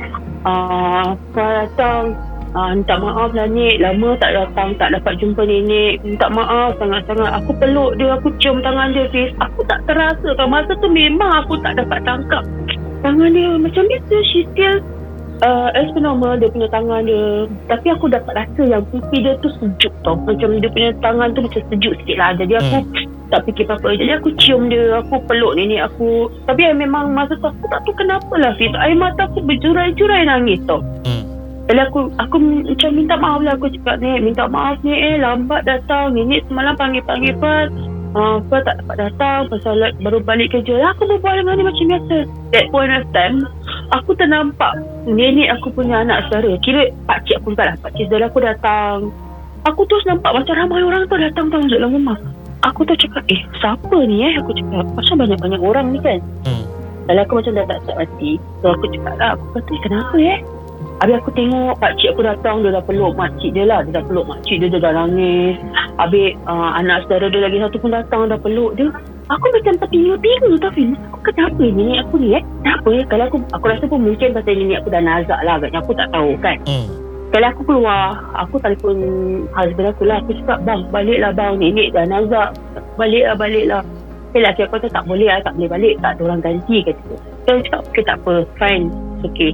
uh, 0.47 1.19
kau 1.35 1.51
datang, 1.51 2.15
uh, 2.55 2.71
minta 2.73 2.95
maaf 2.97 3.31
lah 3.35 3.47
ni. 3.51 3.77
Lama 3.83 4.17
tak 4.19 4.33
datang, 4.33 4.79
tak 4.79 4.95
dapat 4.95 5.19
jumpa 5.21 5.43
nenek. 5.45 6.01
Minta 6.07 6.31
maaf 6.31 6.79
sangat-sangat. 6.79 7.31
Aku 7.45 7.53
peluk 7.59 7.99
dia, 8.01 8.15
aku 8.15 8.31
cium 8.41 8.63
tangan 8.63 8.95
dia, 8.95 9.11
Fiz. 9.11 9.35
Aku 9.43 9.61
tak 9.67 9.83
terasa 9.85 10.29
kan. 10.39 10.49
Masa 10.49 10.73
tu 10.79 10.89
memang 10.89 11.45
aku 11.45 11.59
tak 11.61 11.77
dapat 11.77 12.01
tangkap. 12.07 12.43
Tangan 13.05 13.31
dia 13.35 13.51
macam 13.61 13.85
biasa, 13.85 14.15
she 14.33 14.49
still 14.55 14.81
uh, 15.43 15.69
as 15.75 15.89
per 15.91 16.01
normal 16.01 16.39
dia 16.39 16.49
punya 16.53 16.69
tangan 16.71 17.03
dia 17.05 17.49
tapi 17.67 17.87
aku 17.91 18.07
dapat 18.07 18.33
rasa 18.33 18.63
yang 18.63 18.83
pipi 18.93 19.25
dia 19.25 19.35
tu 19.43 19.51
sejuk 19.59 19.93
tau 20.07 20.15
macam 20.15 20.61
dia 20.61 20.71
punya 20.71 20.91
tangan 21.03 21.35
tu 21.35 21.41
macam 21.43 21.63
sejuk 21.73 21.95
sikit 22.05 22.17
lah 22.21 22.31
jadi 22.39 22.61
aku 22.61 22.77
hmm. 22.85 23.31
tak 23.33 23.41
fikir 23.49 23.65
apa-apa 23.67 23.89
jadi 23.99 24.13
aku 24.21 24.29
cium 24.39 24.63
dia 24.71 25.01
aku 25.01 25.15
peluk 25.27 25.53
nenek 25.59 25.83
aku 25.91 26.31
tapi 26.47 26.63
memang 26.77 27.11
masa 27.11 27.35
tu 27.35 27.49
aku 27.49 27.65
tak 27.67 27.81
tahu 27.83 27.95
kenapa 27.99 28.35
lah 28.39 28.53
Fiz 28.61 28.73
air 28.79 28.95
mata 28.95 29.27
aku 29.27 29.43
berjurai-jurai 29.43 30.29
nangis 30.29 30.61
tau 30.69 30.81
hmm. 31.09 31.34
Jadi 31.65 31.81
aku 31.81 32.13
aku 32.21 32.37
macam 32.41 32.91
minta 32.93 33.17
maaf 33.17 33.41
lah 33.41 33.57
aku 33.57 33.73
cakap 33.73 33.97
ni 34.05 34.21
minta 34.21 34.45
maaf 34.45 34.77
ni 34.85 34.93
eh 34.93 35.17
lambat 35.17 35.65
datang 35.65 36.13
nenek 36.13 36.45
semalam 36.45 36.77
panggil-panggil 36.77 37.33
pas 37.41 37.73
uh, 38.13 38.37
apa 38.37 38.57
tak 38.69 38.75
dapat 38.85 38.97
datang 39.09 39.41
pasal 39.49 39.81
baru 40.05 40.21
balik 40.21 40.53
kerja 40.53 40.77
lah 40.77 40.93
aku 40.93 41.09
berbual 41.09 41.41
dengan 41.41 41.57
dia 41.57 41.65
macam 41.65 41.87
biasa 41.89 42.17
that 42.53 42.69
point 42.69 42.93
of 42.93 43.05
time 43.17 43.49
aku 43.97 44.13
tak 44.13 44.29
nampak 44.29 44.77
nenek 45.05 45.53
aku 45.61 45.69
punya 45.75 46.03
anak 46.03 46.25
saudara. 46.29 46.57
Kira 46.65 46.89
pakcik 47.05 47.39
aku 47.43 47.53
juga 47.53 47.73
lah. 47.73 47.77
Pakcik 47.81 48.05
saudara 48.09 48.25
aku 48.29 48.41
datang. 48.41 48.97
Aku 49.65 49.81
terus 49.89 50.05
nampak 50.05 50.33
macam 50.33 50.55
ramai 50.57 50.85
orang 50.85 51.09
tu 51.09 51.17
datang 51.17 51.49
tau 51.49 51.65
dalam 51.65 51.93
rumah. 51.93 52.19
Aku 52.65 52.85
tu 52.85 52.97
cakap, 52.97 53.25
eh 53.29 53.41
siapa 53.61 53.97
ni 54.09 54.25
eh? 54.25 54.41
Aku 54.41 54.53
cakap, 54.57 54.89
pasal 54.97 55.21
banyak-banyak 55.21 55.61
orang 55.61 55.93
ni 55.93 56.01
kan. 56.01 56.21
Hmm. 56.49 56.65
Kalau 57.05 57.21
aku 57.21 57.33
macam 57.41 57.53
dah 57.61 57.65
tak 57.69 57.79
tak 57.85 57.97
hati. 58.01 58.41
So 58.65 58.73
aku 58.73 58.85
cakap 58.89 59.15
lah, 59.21 59.37
aku 59.37 59.45
kata, 59.53 59.69
"Eh, 59.73 59.81
kenapa 59.85 60.17
eh? 60.17 60.39
Habis 61.03 61.19
aku 61.19 61.31
tengok 61.35 61.75
pakcik 61.83 62.15
aku 62.15 62.23
datang, 62.23 62.63
dia 62.63 62.71
dah 62.71 62.85
peluk 62.87 63.19
makcik 63.19 63.51
dia 63.51 63.67
lah. 63.67 63.83
Dia 63.83 63.99
dah 63.99 64.05
peluk 64.07 64.31
makcik 64.31 64.63
dia, 64.63 64.71
dia 64.71 64.79
dah 64.79 64.93
nangis. 64.95 65.59
Habis 65.99 66.39
uh, 66.47 66.71
anak 66.79 67.05
saudara 67.05 67.27
dia 67.29 67.43
lagi 67.43 67.59
satu 67.59 67.77
pun 67.83 67.91
datang, 67.91 68.31
dah 68.31 68.39
peluk 68.39 68.79
dia. 68.79 68.89
Aku 69.33 69.47
macam 69.51 69.75
terpinga-pinga 69.81 70.61
tau 70.61 70.71
Fim. 70.77 70.93
Aku 71.11 71.19
kenapa 71.33 71.65
nenek 71.65 72.05
aku 72.05 72.15
ni 72.21 72.37
eh? 72.37 72.43
Kenapa 72.61 72.89
eh? 72.93 73.05
Kalau 73.09 73.25
aku, 73.25 73.39
aku 73.57 73.65
rasa 73.73 73.85
pun 73.89 74.05
mungkin 74.05 74.37
pasal 74.37 74.53
nenek 74.53 74.85
aku 74.85 74.89
dah 74.93 75.03
nazak 75.03 75.41
lah 75.43 75.55
agaknya. 75.57 75.79
Aku 75.81 75.93
tak 75.97 76.09
tahu 76.13 76.31
kan. 76.45 76.57
Hmm. 76.69 76.87
Kalau 77.33 77.47
aku 77.51 77.63
keluar, 77.67 78.21
aku 78.37 78.55
telefon 78.61 78.99
husband 79.57 79.89
aku 79.91 80.05
lah. 80.07 80.21
Aku 80.23 80.31
cakap, 80.39 80.59
bang, 80.63 80.81
baliklah 80.93 81.33
bang. 81.33 81.57
Nenek 81.57 81.89
dah 81.97 82.05
nazak. 82.05 82.49
Baliklah, 83.01 83.35
baliklah. 83.35 83.83
Eh, 84.37 84.43
laki 84.45 84.67
aku 84.67 84.77
kata, 84.77 84.93
tak 84.93 85.05
boleh 85.09 85.27
lah. 85.27 85.41
Tak 85.41 85.57
boleh 85.57 85.71
balik. 85.73 85.95
Tak 86.05 86.11
ada 86.15 86.23
orang 86.29 86.41
ganti, 86.45 86.77
kata 86.85 87.03
dia. 87.09 87.19
Cakap, 87.49 87.81
okay, 87.91 88.03
tak 88.05 88.17
apa. 88.23 88.35
Fine. 88.61 88.93
It's 89.19 89.25
okay. 89.25 89.53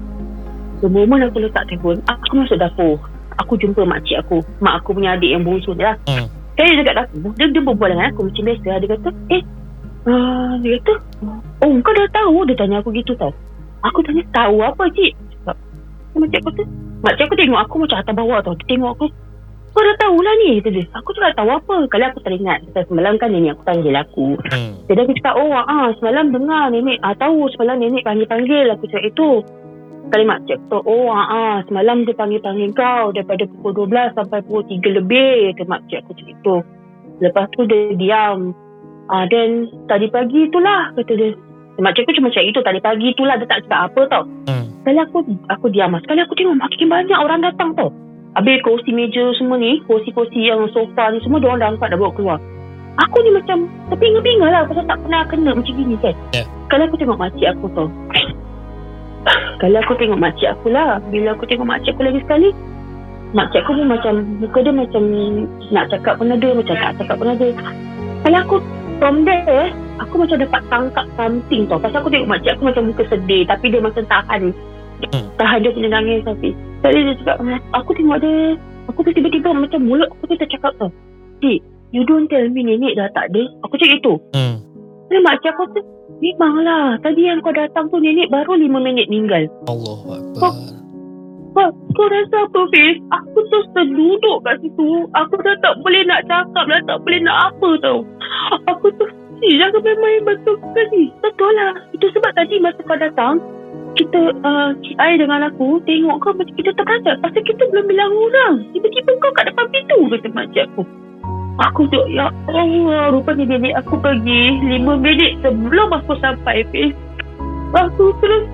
The 0.81 0.89
moment 0.89 1.29
aku 1.29 1.45
letak 1.45 1.69
telefon, 1.69 2.01
aku 2.09 2.41
masuk 2.41 2.57
dapur. 2.57 2.97
Aku 3.37 3.57
jumpa 3.61 3.85
makcik 3.85 4.25
aku. 4.25 4.41
Mak 4.65 4.81
aku 4.81 4.97
punya 4.97 5.13
adik 5.13 5.33
yang 5.37 5.45
bongsu 5.45 5.77
dia 5.77 5.93
lah. 5.93 5.97
Hmm. 6.09 6.27
Saya 6.57 6.73
dekat 6.81 6.95
dapur. 6.97 7.33
Dia, 7.37 7.47
dia 7.53 7.61
berbual 7.61 7.89
dengan 7.93 8.09
aku 8.09 8.21
macam 8.29 8.45
biasa. 8.49 8.71
Dia 8.81 8.89
kata, 8.89 9.09
eh, 9.29 9.43
uh, 10.09 10.53
dia 10.65 10.71
kata, 10.81 10.93
oh, 11.65 11.73
kau 11.85 11.93
dah 11.93 12.09
tahu? 12.17 12.37
Dia 12.49 12.57
tanya 12.57 12.77
aku 12.81 12.97
gitu 12.97 13.13
tau. 13.21 13.33
Aku 13.85 14.01
tanya, 14.05 14.25
tahu 14.33 14.57
apa, 14.65 14.89
cik? 14.93 15.13
Makcik 16.11 16.43
aku 16.43 16.51
tu, 16.59 16.65
makcik 17.07 17.25
aku 17.29 17.35
tengok 17.39 17.61
aku 17.63 17.75
macam 17.85 17.97
atas 18.01 18.15
bawah 18.17 18.39
tau. 18.41 18.57
Dia 18.61 18.67
tengok 18.73 18.91
aku, 18.97 19.07
kau 19.71 19.85
dah 19.85 19.97
tahulah 20.01 20.35
ni, 20.43 20.59
kata 20.61 20.69
dia. 20.75 20.85
Aku 20.97 21.09
cakap, 21.13 21.33
tahu 21.39 21.49
apa? 21.49 21.75
Kalau 21.93 22.07
aku 22.09 22.21
teringat, 22.25 22.61
semalam 22.89 23.15
kan 23.21 23.29
nenek 23.33 23.57
aku 23.57 23.63
panggil 23.69 23.95
aku. 23.95 24.27
Hmm. 24.49 24.81
Jadi 24.89 25.01
aku 25.01 25.13
cakap, 25.21 25.35
oh, 25.37 25.53
ah, 25.55 25.89
semalam 26.01 26.33
dengar 26.33 26.73
nenek, 26.73 26.99
ah, 27.05 27.15
tahu 27.17 27.49
semalam 27.53 27.77
nenek 27.81 28.05
panggil-panggil. 28.05 28.69
Aku 28.75 28.85
cakap, 28.89 29.05
itu. 29.13 29.45
Kali 30.09 30.25
makcik 30.25 30.57
aku, 30.67 30.81
oh, 30.89 31.13
ah, 31.13 31.29
ah, 31.29 31.57
semalam 31.69 32.09
dia 32.09 32.17
panggil-panggil 32.17 32.73
kau 32.73 33.13
daripada 33.13 33.45
pukul 33.47 33.87
12 33.87 34.17
sampai 34.17 34.41
pukul 34.49 34.65
3 34.67 34.97
lebih. 34.97 35.53
Kata 35.55 35.69
makcik 35.69 35.99
aku 36.03 36.17
cakap 36.17 36.35
itu. 36.35 36.57
Lepas 37.21 37.47
tu 37.53 37.69
dia 37.69 37.93
diam. 37.95 38.57
Ah, 39.13 39.29
then 39.29 39.69
tadi 39.87 40.09
pagi 40.09 40.49
itulah, 40.49 40.97
kata 40.97 41.13
dia. 41.15 41.37
Makcik 41.79 42.09
aku 42.09 42.17
cuma 42.17 42.33
cakap 42.33 42.49
itu, 42.49 42.61
tadi 42.65 42.81
pagi 42.81 43.07
itulah 43.13 43.37
dia 43.37 43.47
tak 43.47 43.61
cakap 43.69 43.81
apa 43.93 44.01
tau. 44.09 44.25
Hmm. 44.49 44.65
Sekali 44.81 44.99
aku 45.05 45.19
aku 45.53 45.67
diam. 45.69 45.93
Sekali 46.01 46.21
aku 46.25 46.35
tengok 46.35 46.57
makin 46.57 46.89
banyak 46.89 47.19
orang 47.21 47.41
datang 47.45 47.71
tau. 47.77 47.93
Habis 48.35 48.63
kursi 48.63 48.95
meja 48.95 49.35
semua 49.37 49.59
ni, 49.59 49.83
kursi-kursi 49.91 50.47
yang 50.47 50.65
sofa 50.71 51.11
ni 51.11 51.19
semua 51.23 51.43
diorang 51.43 51.59
dah 51.59 51.69
angkat 51.75 51.91
dah 51.91 51.99
bawa 51.99 52.13
keluar. 52.15 52.39
Aku 52.99 53.17
ni 53.23 53.31
macam 53.35 53.71
terpinga-pinga 53.91 54.47
lah 54.51 54.63
pasal 54.67 54.85
tak 54.87 54.99
pernah 55.03 55.23
kena 55.27 55.51
macam 55.55 55.75
gini 55.75 55.95
kan. 55.99 56.15
Ya. 56.35 56.43
Kalau 56.71 56.87
aku 56.87 56.99
tengok 56.99 57.19
makcik 57.19 57.49
aku 57.51 57.67
tau. 57.75 57.89
Kalau 59.61 59.79
aku 59.85 59.93
tengok 60.01 60.21
makcik 60.21 60.49
aku 60.57 60.73
lah. 60.73 60.97
Bila 61.13 61.37
aku 61.37 61.45
tengok 61.45 61.69
makcik 61.69 61.93
aku 61.93 62.03
lagi 62.09 62.21
sekali, 62.25 62.49
makcik 63.37 63.61
aku 63.63 63.77
pun 63.77 63.89
macam, 63.93 64.15
muka 64.41 64.59
dia 64.65 64.73
macam 64.73 65.03
nak 65.69 65.85
cakap 65.93 66.15
pun 66.17 66.33
ada, 66.33 66.49
macam 66.57 66.75
tak 66.81 66.93
cakap 66.97 67.17
pun 67.21 67.29
ada. 67.29 67.49
Kalau 68.21 68.39
aku 68.41 68.57
from 68.97 69.25
there, 69.29 69.69
aku 70.01 70.15
macam 70.25 70.37
dapat 70.41 70.63
tangkap 70.73 71.07
something 71.17 71.63
tau. 71.69 71.77
Pasal 71.77 72.01
aku 72.01 72.09
tengok 72.09 72.31
makcik 72.33 72.53
aku 72.57 72.65
macam 72.73 72.83
muka 72.89 73.03
sedih 73.13 73.43
tapi 73.45 73.67
dia 73.69 73.81
macam 73.85 74.05
tahan. 74.09 74.43
Hmm. 75.01 75.27
Tahan 75.37 75.59
dia 75.65 75.73
punya 75.73 75.89
nangis 75.93 76.21
tapi. 76.25 76.57
Tadi 76.81 76.99
dia 77.05 77.15
cakap, 77.21 77.37
aku 77.77 77.91
tengok 77.93 78.19
dia, 78.25 78.57
aku 78.89 78.99
tu 79.05 79.11
tiba-tiba 79.13 79.53
macam 79.53 79.81
mulut 79.85 80.09
aku 80.09 80.33
tu 80.33 80.37
tercakap 80.41 80.73
tau. 80.81 80.89
Cik, 81.45 81.61
you 81.93 82.05
don't 82.09 82.29
tell 82.33 82.45
me 82.49 82.65
nenek 82.65 82.97
dah 82.97 83.09
tak 83.13 83.29
ada. 83.33 83.43
Aku 83.69 83.77
cakap 83.77 84.01
itu. 84.01 84.15
Hmm. 84.33 84.70
Dan 85.11 85.21
makcik 85.27 85.53
aku 85.59 85.65
tu, 85.75 85.83
memanglah. 86.23 86.97
Tadi 87.03 87.21
yang 87.27 87.43
kau 87.43 87.51
datang 87.51 87.91
tu 87.91 87.99
nenek 87.99 88.31
baru 88.31 88.55
5 88.55 88.71
minit 88.79 89.11
meninggal. 89.11 89.51
Allah 89.67 89.99
Akbar. 90.17 90.55
Kau, 91.51 91.67
kau 91.99 92.07
rasa 92.07 92.47
apa 92.47 92.61
Fiz? 92.71 93.03
Aku 93.11 93.39
terus 93.51 93.67
terduduk 93.75 94.39
kat 94.47 94.63
situ. 94.63 95.11
Aku 95.19 95.35
dah 95.43 95.57
tak 95.59 95.75
boleh 95.83 96.07
nak 96.07 96.23
cakap 96.31 96.63
dah 96.71 96.81
tak 96.87 96.99
boleh 97.03 97.21
nak 97.27 97.51
apa 97.51 97.69
tau. 97.83 97.99
Aku 98.71 98.87
tu 98.95 99.07
Eh, 99.41 99.57
jangan 99.57 99.81
main-main 99.81 100.21
betul 100.29 100.61
sekali. 100.61 101.09
Betul 101.25 101.51
lah. 101.57 101.73
Itu 101.97 102.13
sebab 102.13 102.29
tadi 102.37 102.61
masa 102.61 102.77
kau 102.85 102.99
datang, 103.01 103.41
kita, 103.97 104.37
uh, 104.45 104.77
Cik 104.85 104.97
Ai 105.01 105.17
dengan 105.17 105.49
aku, 105.49 105.81
tengok 105.89 106.21
kau 106.21 106.37
macam 106.37 106.53
kita 106.61 106.77
terkajak. 106.77 107.17
Pasal 107.25 107.43
kita 107.49 107.65
belum 107.73 107.89
bilang 107.89 108.13
orang. 108.13 108.69
Tiba-tiba 108.77 109.11
kau 109.17 109.33
kat 109.33 109.49
depan 109.49 109.67
pintu, 109.73 109.99
kata 110.13 110.29
makcik 110.37 110.65
aku. 110.69 110.83
Aku 111.61 111.85
tu, 111.93 112.01
ya 112.09 112.33
Allah, 112.49 113.13
rupanya 113.13 113.45
nenek 113.45 113.77
aku 113.85 114.01
pergi 114.01 114.57
5 114.81 114.97
minit 114.97 115.37
sebelum 115.45 115.93
aku 115.93 116.17
sampai, 116.25 116.65
Fiz. 116.73 116.97
Aku 117.77 118.17
terus 118.25 118.49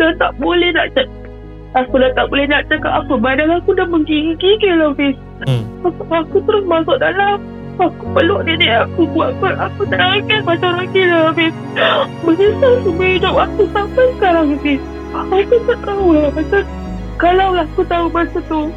dah 0.00 0.12
tak 0.16 0.32
boleh 0.40 0.72
nak 0.72 0.88
cakap. 0.96 1.12
Aku 1.76 2.00
dah 2.00 2.08
tak 2.16 2.32
boleh 2.32 2.48
nak 2.48 2.64
cakap 2.72 3.04
apa. 3.04 3.14
Badan 3.20 3.60
aku 3.60 3.76
dah 3.76 3.84
menggigil-gigil 3.84 4.74
lah, 4.80 4.96
Fiz. 4.96 5.16
Hmm. 5.44 5.62
Aku, 5.84 6.02
aku 6.08 6.36
terus 6.48 6.64
masuk 6.64 6.96
dalam. 6.96 7.44
Aku 7.76 8.04
peluk 8.16 8.40
nenek 8.48 8.88
aku 8.88 9.04
buat 9.12 9.36
apa. 9.36 9.68
Aku 9.68 9.84
tak 9.92 10.00
nangis 10.00 10.40
macam 10.48 10.80
orang 10.80 10.88
gila, 10.96 11.20
Fiz. 11.36 11.54
Menyesal 12.24 12.72
semua 12.80 13.04
hidup 13.04 13.34
aku 13.36 13.62
sampai 13.76 14.04
sekarang, 14.16 14.48
Fiz. 14.64 14.80
Aku 15.12 15.56
tak 15.68 15.78
tahu 15.84 16.06
lah 16.16 16.32
pasal 16.32 16.64
kalau 17.16 17.56
lah 17.56 17.64
aku 17.64 17.82
tahu 17.88 18.12
masa 18.12 18.38
tu 18.44 18.68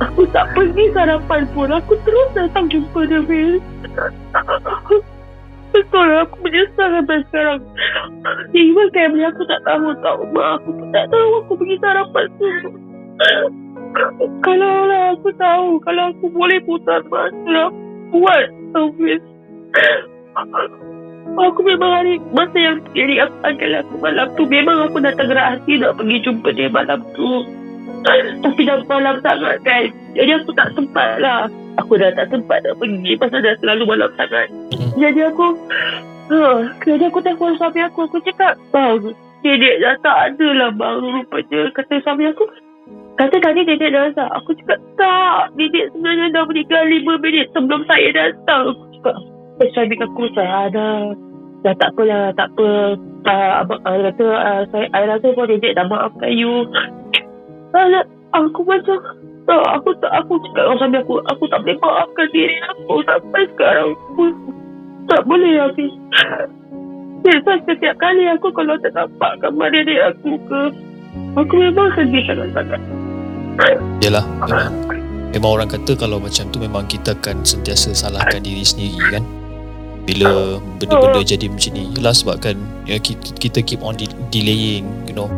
aku 0.00 0.26
tak 0.32 0.48
pergi 0.56 0.84
sarapan 0.96 1.42
pun. 1.52 1.68
Aku 1.70 1.94
terus 2.02 2.28
datang 2.32 2.66
jumpa 2.72 3.00
dia, 3.06 3.20
Fiz. 3.24 3.62
Betul 5.70 6.02
lah, 6.02 6.26
aku 6.26 6.36
menyesal 6.42 6.88
sampai 6.98 7.22
sekarang. 7.30 7.62
Even 8.50 8.90
family 8.90 9.22
aku 9.22 9.42
tak 9.46 9.62
tahu 9.62 9.94
tau. 10.02 10.18
Mak 10.34 10.48
aku 10.58 10.68
pun 10.74 10.88
tak 10.90 11.06
tahu 11.14 11.28
aku 11.46 11.52
pergi 11.62 11.76
sarapan 11.78 12.26
tu. 12.36 12.48
Kalau 14.42 14.74
lah 14.90 15.14
aku 15.14 15.30
tahu, 15.38 15.78
kalau 15.86 16.10
aku 16.10 16.26
boleh 16.34 16.58
putar 16.66 17.00
masa, 17.06 17.70
buat 18.10 18.44
tau, 18.74 18.90
Fiz. 18.98 19.22
Aku 21.30 21.62
memang 21.62 22.02
hari 22.02 22.18
masa 22.34 22.58
yang 22.58 22.82
jadi 22.90 23.22
aku 23.22 23.34
panggil 23.38 23.70
aku 23.78 23.94
malam 24.02 24.26
tu 24.34 24.42
memang 24.50 24.90
aku 24.90 24.98
dah 24.98 25.14
tergerak 25.14 25.46
hati 25.54 25.78
nak 25.78 25.94
pergi 25.94 26.16
jumpa 26.26 26.48
dia 26.50 26.66
malam 26.66 27.06
tu. 27.14 27.46
Tapi 28.40 28.60
dah 28.64 28.80
malam 28.88 29.20
sangat 29.20 29.60
kan. 29.62 29.84
Jadi 30.16 30.30
aku 30.34 30.50
tak 30.56 30.72
sempat 30.74 31.20
lah. 31.20 31.46
Aku 31.78 31.96
dah 31.96 32.10
tak 32.16 32.32
sempat 32.32 32.64
nak 32.66 32.76
pergi 32.80 33.12
pasal 33.16 33.40
dah 33.44 33.54
selalu 33.62 33.82
malam 33.86 34.10
sangat. 34.18 34.46
Hmm. 34.74 34.90
Jadi 34.98 35.20
aku 35.28 35.46
uh, 36.30 36.58
jadi 36.82 37.04
aku 37.10 37.20
telefon 37.22 37.54
suami 37.60 37.80
aku. 37.84 38.08
Aku 38.10 38.18
cakap, 38.24 38.56
bang, 38.72 39.14
dedek 39.44 39.76
dah 39.84 39.94
tak 40.02 40.16
ada 40.34 40.48
lah 40.56 40.70
bang 40.74 40.96
rupanya. 40.98 41.60
Kata 41.76 41.94
suami 42.02 42.24
aku, 42.30 42.44
kata 43.20 43.36
tadi 43.38 43.60
dedek 43.66 43.90
dah 43.92 44.02
datang. 44.10 44.30
Aku 44.40 44.50
cakap, 44.58 44.78
tak. 44.96 45.54
Dedek 45.54 45.92
sebenarnya 45.94 46.26
dah 46.34 46.44
meninggal 46.48 46.82
5 46.88 47.24
minit 47.24 47.46
sebelum 47.52 47.80
saya 47.86 48.08
datang. 48.14 48.62
Aku 48.74 48.84
cakap, 48.98 49.16
eh, 49.62 49.68
suami 49.76 49.94
aku 50.00 50.22
saya 50.34 50.52
ada. 50.70 50.88
Dah 51.60 51.76
tak 51.76 51.92
apalah, 51.92 52.32
tak 52.34 52.48
apa. 52.56 52.96
Uh, 53.20 53.52
abang, 53.60 53.80
uh, 53.84 54.00
kata, 54.08 54.26
uh, 54.32 54.62
saya, 54.72 54.86
I 54.96 55.04
rasa 55.04 55.28
pun 55.36 55.44
dedek 55.44 55.76
dah 55.76 55.84
maafkan 55.84 56.32
you. 56.32 56.64
Alah, 57.70 58.04
aku 58.34 58.60
macam 58.66 58.98
tak, 59.46 59.62
aku 59.78 59.90
tak 59.98 60.12
aku 60.14 60.38
cakap 60.46 60.62
dengan 60.62 60.76
suami 60.78 60.96
aku 61.02 61.14
aku 61.26 61.44
tak 61.50 61.58
boleh 61.66 61.76
maafkan 61.82 62.26
diri 62.30 62.56
aku 62.70 62.94
sampai 63.06 63.42
sekarang 63.54 63.90
pun. 64.14 64.32
Tak 65.10 65.20
boleh 65.26 65.52
Hafiz. 65.58 65.92
Biasa 67.20 67.50
setiap 67.68 67.94
kali 67.98 68.24
aku 68.30 68.48
kalau 68.54 68.78
tak 68.80 68.94
nampak 68.94 69.32
gambar 69.42 69.68
diri 69.74 69.96
aku 70.02 70.38
ke 70.46 70.60
aku 71.34 71.54
memang 71.58 71.90
sedih 71.98 72.22
sangat-sangat. 72.26 72.80
Yelah 74.00 74.24
memang 74.46 74.72
Memang 75.30 75.62
orang 75.62 75.70
kata 75.70 75.94
kalau 75.94 76.18
macam 76.18 76.50
tu 76.50 76.58
memang 76.58 76.90
kita 76.90 77.14
akan 77.14 77.46
sentiasa 77.46 77.94
salahkan 77.94 78.42
diri 78.42 78.66
sendiri 78.66 78.98
kan? 79.14 79.22
Bila 80.02 80.58
benda-benda 80.82 81.22
jadi 81.22 81.46
macam 81.46 81.70
ni 81.70 81.86
Yelah 81.94 82.10
sebabkan 82.10 82.58
ya, 82.82 82.98
kita, 82.98 83.30
kita 83.38 83.58
keep 83.62 83.78
on 83.86 83.94
de- 83.94 84.10
delaying 84.34 84.90
you 85.06 85.14
know 85.14 85.30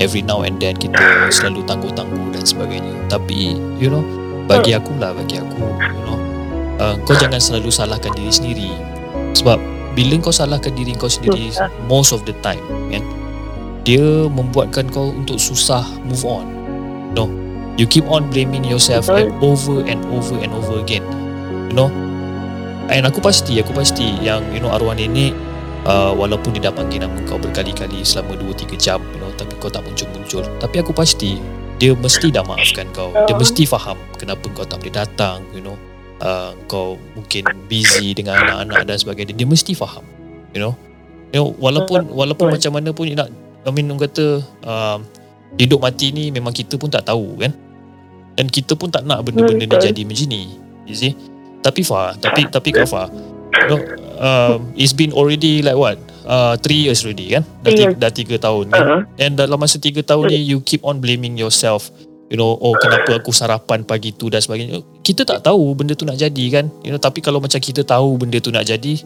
every 0.00 0.24
now 0.24 0.42
and 0.42 0.56
then 0.58 0.74
kita 0.74 1.28
selalu 1.28 1.62
tangguh-tangguh 1.68 2.32
dan 2.32 2.42
sebagainya. 2.42 2.90
Tapi 3.06 3.54
you 3.76 3.92
know 3.92 4.02
bagi 4.48 4.74
aku 4.74 4.96
lah 4.98 5.14
bagi 5.14 5.38
aku 5.38 5.62
you 5.62 6.02
know 6.08 6.18
uh, 6.82 6.96
kau 7.06 7.14
jangan 7.14 7.38
selalu 7.38 7.68
salahkan 7.68 8.10
diri 8.16 8.32
sendiri. 8.32 8.70
Sebab 9.36 9.60
bila 9.94 10.16
kau 10.18 10.32
salahkan 10.32 10.72
diri 10.72 10.96
kau 10.96 11.06
sendiri 11.06 11.52
most 11.86 12.10
of 12.16 12.24
the 12.24 12.34
time 12.40 12.64
kan 12.88 13.04
dia 13.84 14.26
membuatkan 14.26 14.88
kau 14.88 15.12
untuk 15.12 15.36
susah 15.36 15.84
move 16.08 16.24
on. 16.24 16.48
No 17.12 17.28
you 17.76 17.84
keep 17.84 18.08
on 18.08 18.26
blaming 18.32 18.64
yourself 18.64 19.06
and 19.12 19.30
over 19.44 19.84
and 19.84 20.00
over 20.10 20.34
and 20.40 20.50
over 20.56 20.80
again. 20.80 21.04
You 21.70 21.76
know 21.76 21.92
and 22.90 23.04
aku 23.06 23.20
pasti 23.22 23.60
aku 23.60 23.76
pasti 23.76 24.18
yang 24.24 24.42
you 24.50 24.58
know 24.58 24.72
arwah 24.72 24.96
nenek 24.96 25.36
uh, 25.86 26.12
walaupun 26.16 26.56
dia 26.56 26.68
dah 26.68 26.74
panggil 26.74 27.04
nama 27.04 27.14
kau 27.28 27.38
berkali-kali 27.38 28.02
selama 28.02 28.36
2 28.40 28.66
3 28.66 28.76
jam 28.80 29.00
you 29.14 29.19
know 29.19 29.19
tapi 29.40 29.56
kau 29.56 29.72
tak 29.72 29.80
muncul-muncul. 29.88 30.44
Tapi 30.60 30.76
aku 30.84 30.92
pasti 30.92 31.40
dia 31.80 31.96
mesti 31.96 32.28
dah 32.28 32.44
maafkan 32.44 32.84
kau. 32.92 33.08
Dia 33.24 33.32
mesti 33.32 33.64
faham 33.64 33.96
kenapa 34.20 34.44
kau 34.52 34.68
tak 34.68 34.84
boleh 34.84 34.92
datang 34.92 35.40
you 35.56 35.64
know. 35.64 35.80
Uh, 36.20 36.52
kau 36.68 37.00
mungkin 37.16 37.48
busy 37.64 38.12
dengan 38.12 38.36
anak-anak 38.36 38.84
dan 38.84 38.96
sebagainya. 39.00 39.32
Dia 39.32 39.48
mesti 39.48 39.72
faham 39.72 40.04
you 40.52 40.60
know. 40.60 40.76
You 41.32 41.40
know 41.40 41.56
walaupun 41.56 42.12
walaupun 42.12 42.52
macam 42.52 42.76
mana 42.76 42.92
pun 42.92 43.08
nak 43.08 43.32
I 43.64 43.70
mean 43.72 43.88
orang 43.88 44.04
kata 44.04 44.44
uh, 44.68 45.00
hidup 45.56 45.80
mati 45.80 46.12
ni 46.12 46.28
memang 46.28 46.52
kita 46.52 46.76
pun 46.76 46.92
tak 46.92 47.08
tahu 47.08 47.40
kan. 47.40 47.56
Dan 48.36 48.46
kita 48.52 48.76
pun 48.76 48.92
tak 48.92 49.08
nak 49.08 49.24
benda-benda 49.24 49.64
ni 49.64 49.76
jadi 49.80 50.02
macam 50.04 50.28
ni 50.28 50.42
you 50.84 50.92
see. 50.92 51.16
Tapi 51.64 51.80
Fa 51.80 52.12
tapi 52.20 52.44
tapi 52.52 52.68
Kak 52.76 52.88
Fa 52.88 53.08
you 53.08 53.68
know, 53.72 53.80
um, 54.20 54.72
it's 54.76 54.92
been 54.92 55.12
already 55.16 55.64
like 55.64 55.76
what 55.76 55.96
uh, 56.30 56.54
three 56.62 56.86
years 56.86 57.02
already 57.02 57.34
kan? 57.34 57.42
Dah, 57.66 57.70
tiga, 57.74 57.94
dah 57.98 58.10
tiga 58.14 58.34
tahun 58.38 58.64
kan? 58.70 58.82
Uh-huh. 58.86 59.00
and 59.18 59.34
dalam 59.34 59.58
masa 59.58 59.82
tiga 59.82 60.00
tahun 60.06 60.30
ni 60.30 60.38
you 60.38 60.62
keep 60.62 60.86
on 60.86 61.02
blaming 61.02 61.34
yourself. 61.34 61.90
You 62.30 62.38
know 62.38 62.54
oh 62.62 62.78
kenapa 62.78 63.18
aku 63.18 63.34
sarapan 63.34 63.82
pagi 63.82 64.14
tu 64.14 64.30
dan 64.30 64.38
sebagainya. 64.38 64.78
Kita 65.02 65.26
tak 65.26 65.42
tahu 65.42 65.74
benda 65.74 65.98
tu 65.98 66.06
nak 66.06 66.14
jadi 66.14 66.44
kan? 66.54 66.70
You 66.86 66.94
know 66.94 67.02
tapi 67.02 67.18
kalau 67.18 67.42
macam 67.42 67.58
kita 67.58 67.82
tahu 67.82 68.14
benda 68.22 68.38
tu 68.38 68.54
nak 68.54 68.62
jadi 68.62 69.02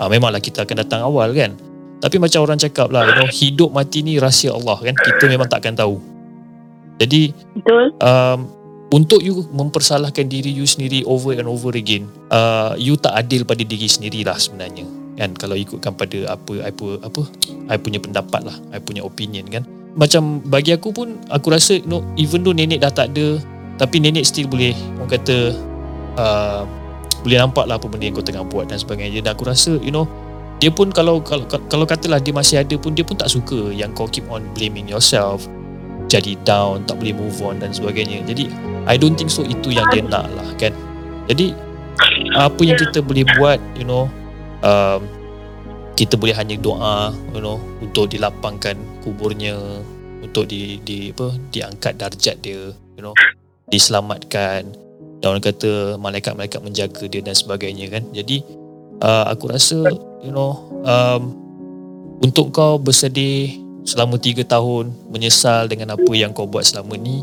uh, 0.00 0.08
memanglah 0.08 0.40
kita 0.40 0.64
akan 0.64 0.76
datang 0.80 1.04
awal 1.04 1.28
kan? 1.36 1.52
Tapi 2.00 2.16
macam 2.16 2.40
orang 2.40 2.56
cakap 2.56 2.88
lah 2.88 3.04
you 3.04 3.14
know 3.20 3.28
hidup 3.28 3.70
mati 3.76 4.00
ni 4.00 4.16
rahsia 4.16 4.56
Allah 4.56 4.80
kan? 4.80 4.96
Kita 4.96 5.28
memang 5.28 5.52
takkan 5.52 5.76
tahu. 5.76 6.00
Jadi 6.96 7.36
betul. 7.60 7.92
um, 8.00 8.48
untuk 8.94 9.20
you 9.20 9.44
mempersalahkan 9.52 10.24
diri 10.24 10.54
you 10.54 10.64
sendiri 10.64 11.02
over 11.04 11.36
and 11.36 11.50
over 11.50 11.74
again 11.74 12.06
uh, 12.30 12.72
you 12.78 12.94
tak 12.94 13.12
adil 13.12 13.42
pada 13.42 13.66
diri 13.66 13.90
sendiri 13.90 14.22
lah 14.22 14.38
sebenarnya 14.38 15.03
kan 15.14 15.30
kalau 15.38 15.54
ikutkan 15.54 15.94
pada 15.94 16.34
apa 16.34 16.66
apa 16.66 16.86
apa? 17.02 17.22
I 17.70 17.78
punya 17.78 18.02
pendapat 18.02 18.42
lah 18.44 18.56
I 18.74 18.82
punya 18.82 19.06
opinion 19.06 19.46
kan? 19.50 19.62
Macam 19.94 20.42
bagi 20.42 20.74
aku 20.74 20.90
pun 20.90 21.22
aku 21.30 21.54
rasa 21.54 21.78
you 21.78 21.86
know, 21.86 22.02
even 22.18 22.42
though 22.42 22.54
nenek 22.54 22.82
dah 22.82 22.90
tak 22.90 23.14
ada 23.14 23.38
tapi 23.78 24.02
nenek 24.02 24.26
still 24.26 24.46
boleh 24.46 24.74
orang 24.98 25.10
kata 25.10 25.36
uh, 26.18 26.62
boleh 27.22 27.38
nampak 27.40 27.64
lah 27.64 27.78
apa 27.80 27.86
benda 27.88 28.04
yang 28.10 28.14
kau 28.14 28.26
tengah 28.26 28.44
buat 28.44 28.68
dan 28.68 28.78
sebagainya. 28.78 29.22
Dan 29.22 29.38
aku 29.38 29.46
rasa 29.46 29.78
you 29.78 29.94
know 29.94 30.06
dia 30.58 30.70
pun 30.70 30.90
kalau 30.90 31.18
kalau 31.22 31.46
kalau 31.46 31.86
katalah 31.86 32.22
dia 32.22 32.34
masih 32.34 32.62
ada 32.62 32.74
pun 32.78 32.94
dia 32.94 33.02
pun 33.02 33.18
tak 33.18 33.30
suka 33.30 33.70
yang 33.74 33.90
kau 33.94 34.06
keep 34.06 34.26
on 34.30 34.42
blaming 34.54 34.86
yourself 34.86 35.46
jadi 36.06 36.36
down 36.46 36.84
tak 36.84 37.00
boleh 37.00 37.16
move 37.16 37.38
on 37.42 37.58
dan 37.58 37.72
sebagainya. 37.72 38.22
Jadi 38.28 38.46
I 38.86 38.94
don't 39.00 39.16
think 39.16 39.32
so 39.32 39.42
itu 39.42 39.72
yang 39.72 39.88
dia 39.90 40.04
nak 40.04 40.28
lah 40.36 40.48
kan? 40.60 40.70
Jadi 41.26 41.56
apa 42.34 42.60
yang 42.62 42.76
kita 42.76 43.00
boleh 43.00 43.24
buat 43.38 43.58
you 43.78 43.86
know 43.86 44.10
um, 44.64 45.00
kita 45.94 46.18
boleh 46.18 46.34
hanya 46.34 46.58
doa 46.58 47.14
you 47.36 47.38
know 47.38 47.60
untuk 47.78 48.10
dilapangkan 48.10 48.74
kuburnya 49.04 49.54
untuk 50.24 50.50
di 50.50 50.80
di 50.82 51.14
apa 51.14 51.36
diangkat 51.52 52.00
darjat 52.00 52.40
dia 52.40 52.72
you 52.72 53.02
know 53.04 53.14
diselamatkan. 53.68 54.66
Dan 55.22 55.26
orang 55.32 55.44
kata 55.44 55.96
malaikat-malaikat 55.96 56.60
menjaga 56.60 57.08
dia 57.08 57.24
dan 57.24 57.32
sebagainya 57.32 57.88
kan? 57.88 58.04
Jadi 58.12 58.44
uh, 59.00 59.24
aku 59.30 59.48
rasa 59.48 59.88
you 60.20 60.32
know 60.34 60.68
um, 60.84 61.32
untuk 62.20 62.52
kau 62.52 62.76
bersedih 62.76 63.56
selama 63.84 64.16
3 64.16 64.44
tahun 64.48 64.92
menyesal 65.12 65.68
dengan 65.68 65.96
apa 65.96 66.12
yang 66.16 66.32
kau 66.32 66.48
buat 66.48 66.64
selama 66.64 66.96
ni 66.96 67.20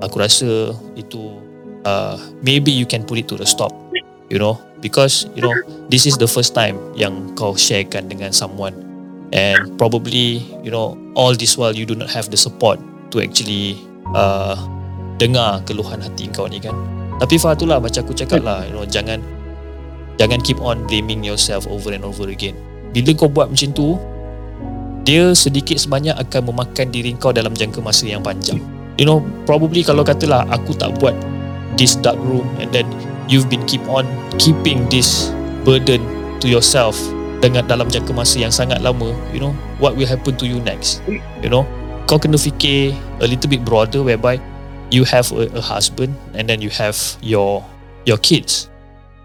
aku 0.00 0.16
rasa 0.16 0.72
itu 0.96 1.36
uh, 1.84 2.16
maybe 2.40 2.72
you 2.72 2.88
can 2.88 3.04
put 3.04 3.20
it 3.20 3.28
to 3.28 3.36
the 3.36 3.44
stop 3.44 3.72
you 4.30 4.38
know 4.38 4.56
because 4.80 5.28
you 5.36 5.42
know 5.42 5.52
this 5.92 6.06
is 6.06 6.16
the 6.16 6.30
first 6.30 6.56
time 6.56 6.78
yang 6.96 7.34
kau 7.36 7.52
sharekan 7.58 8.08
dengan 8.08 8.32
someone. 8.32 8.72
And 9.30 9.78
probably 9.78 10.42
you 10.66 10.74
know 10.74 10.98
all 11.14 11.38
this 11.38 11.54
while 11.54 11.74
you 11.74 11.86
do 11.86 11.94
not 11.94 12.10
have 12.10 12.30
the 12.34 12.38
support 12.38 12.82
to 13.14 13.22
actually 13.22 13.78
uh, 14.14 14.58
dengar 15.22 15.62
keluhan 15.66 16.02
hati 16.02 16.26
kau 16.32 16.50
ni 16.50 16.58
kan. 16.58 16.74
Tapi 17.20 17.36
Fatullah 17.36 17.78
macam 17.78 18.00
aku 18.02 18.16
cakap 18.16 18.42
lah 18.42 18.64
you 18.66 18.74
know 18.74 18.82
jangan 18.88 19.22
jangan 20.18 20.40
keep 20.42 20.58
on 20.58 20.82
blaming 20.90 21.22
yourself 21.22 21.68
over 21.70 21.94
and 21.94 22.02
over 22.02 22.26
again. 22.26 22.56
Bila 22.90 23.14
kau 23.14 23.30
buat 23.30 23.52
macam 23.54 23.70
tu 23.70 23.94
dia 25.06 25.30
sedikit 25.32 25.78
sebanyak 25.78 26.12
akan 26.18 26.50
memakan 26.50 26.90
diri 26.90 27.14
kau 27.14 27.30
dalam 27.30 27.54
jangka 27.54 27.78
masa 27.78 28.10
yang 28.10 28.24
panjang. 28.24 28.58
You 28.98 29.06
know 29.06 29.22
probably 29.46 29.86
kalau 29.86 30.02
katalah 30.02 30.42
aku 30.50 30.74
tak 30.74 30.98
buat 30.98 31.14
this 31.78 31.94
dark 32.02 32.18
room 32.18 32.44
and 32.58 32.74
then 32.74 32.88
you've 33.30 33.46
been 33.46 33.62
keep 33.70 33.80
on 33.86 34.04
keeping 34.36 34.84
this 34.90 35.30
burden 35.62 36.02
to 36.42 36.50
yourself 36.50 36.98
dengan 37.40 37.64
dalam 37.64 37.88
jangka 37.88 38.12
masa 38.12 38.36
yang 38.42 38.52
sangat 38.52 38.82
lama 38.82 39.14
you 39.32 39.40
know 39.40 39.54
what 39.80 39.94
will 39.94 40.08
happen 40.08 40.34
to 40.36 40.44
you 40.44 40.58
next? 40.60 41.00
You 41.40 41.48
know 41.48 41.64
kau 42.10 42.18
kena 42.18 42.34
fikir 42.34 42.90
a 43.22 43.26
little 43.30 43.46
bit 43.46 43.62
broader 43.62 44.02
whereby 44.02 44.42
you 44.90 45.06
have 45.06 45.30
a, 45.30 45.46
a 45.54 45.62
husband 45.62 46.10
and 46.34 46.50
then 46.50 46.58
you 46.58 46.68
have 46.74 46.98
your 47.22 47.62
your 48.02 48.18
kids. 48.18 48.66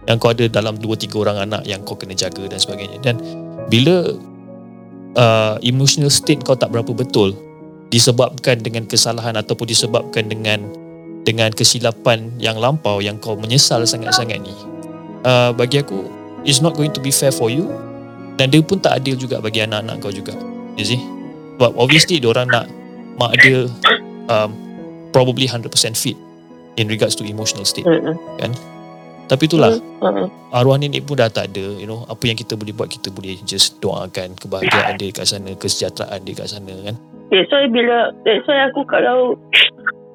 Yang 0.06 0.18
kau 0.22 0.30
ada 0.30 0.46
dalam 0.46 0.78
2 0.78 0.86
3 0.86 1.10
orang 1.18 1.38
anak 1.50 1.66
yang 1.66 1.82
kau 1.82 1.98
kena 1.98 2.14
jaga 2.14 2.46
dan 2.46 2.62
sebagainya. 2.62 3.02
Dan 3.02 3.18
bila 3.74 4.14
uh, 5.18 5.58
emotional 5.66 6.14
state 6.14 6.46
kau 6.46 6.54
tak 6.54 6.70
berapa 6.70 6.94
betul 6.94 7.34
disebabkan 7.90 8.62
dengan 8.62 8.86
kesalahan 8.86 9.34
ataupun 9.34 9.66
disebabkan 9.66 10.30
dengan 10.30 10.62
dengan 11.26 11.50
kesilapan 11.52 12.30
yang 12.38 12.62
lampau 12.62 13.02
yang 13.02 13.18
kau 13.18 13.34
menyesal 13.34 13.82
sangat-sangat 13.84 14.40
ni. 14.40 14.54
Uh, 15.26 15.50
bagi 15.58 15.82
aku 15.82 16.06
it's 16.46 16.62
not 16.62 16.78
going 16.78 16.94
to 16.94 17.02
be 17.02 17.10
fair 17.10 17.34
for 17.34 17.50
you. 17.50 17.66
Dan 18.36 18.52
dia 18.52 18.62
pun 18.62 18.78
tak 18.78 19.02
adil 19.02 19.18
juga 19.18 19.42
bagi 19.42 19.66
anak-anak 19.66 19.98
kau 20.00 20.14
juga. 20.14 20.38
You 20.78 20.86
see? 20.86 21.02
But 21.58 21.74
obviously 21.76 22.22
orang 22.22 22.54
nak 22.54 22.70
mak 23.18 23.34
dia 23.42 23.66
um, 24.30 24.52
probably 25.10 25.50
100% 25.50 25.72
fit 25.98 26.20
in 26.76 26.86
regards 26.92 27.18
to 27.18 27.24
emotional 27.26 27.66
state 27.66 27.88
kan? 28.38 28.52
Tapi 29.26 29.50
itulah. 29.50 29.74
Arwah 30.54 30.78
nenek 30.78 31.10
pun 31.10 31.18
dah 31.18 31.32
tak 31.34 31.50
ada 31.52 31.66
you 31.82 31.90
know. 31.90 32.06
Apa 32.06 32.30
yang 32.30 32.38
kita 32.38 32.54
boleh 32.54 32.72
buat 32.72 32.92
kita 32.92 33.10
boleh 33.10 33.42
just 33.44 33.82
doakan 33.82 34.38
kebahagiaan 34.38 35.02
dia 35.02 35.10
kat 35.10 35.26
sana 35.26 35.52
kesejahteraan 35.58 36.22
dia 36.22 36.36
kat 36.38 36.48
sana 36.54 36.74
kan? 36.86 36.96
That's 37.34 37.50
why 37.50 37.66
bila 37.66 38.14
That's 38.22 38.46
why 38.46 38.70
aku 38.70 38.86
kalau 38.86 39.40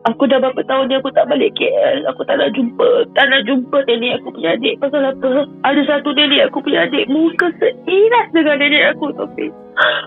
Aku 0.09 0.25
dah 0.25 0.41
berapa 0.41 0.65
tahun 0.65 0.89
ni 0.89 0.97
aku 0.97 1.13
tak 1.13 1.29
balik 1.29 1.53
KL 1.61 2.09
Aku 2.09 2.25
tak 2.25 2.41
nak 2.41 2.57
jumpa 2.57 3.05
Tak 3.13 3.27
nak 3.29 3.45
jumpa 3.45 3.85
nenek 3.85 4.17
aku 4.17 4.33
punya 4.33 4.57
adik. 4.57 4.81
Pasal 4.81 5.05
apa? 5.05 5.45
Ada 5.61 5.81
satu 5.85 6.17
nenek 6.17 6.49
aku 6.49 6.65
punya 6.65 6.89
adik 6.89 7.05
Muka 7.13 7.53
seiras 7.61 8.27
dengan 8.33 8.57
nenek 8.57 8.97
aku 8.97 9.13
Tapi 9.13 9.53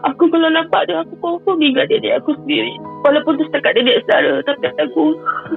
Aku 0.10 0.24
kalau 0.34 0.50
nampak 0.50 0.90
dia 0.90 1.06
Aku 1.06 1.14
confirm 1.22 1.62
ingat 1.62 1.86
nenek 1.94 2.18
aku 2.18 2.34
sendiri. 2.42 2.74
Walaupun 3.06 3.38
tu 3.38 3.46
setakat 3.54 3.78
nenek 3.78 4.02
saudara 4.10 4.34
Tapi 4.42 4.66
aku 4.82 5.04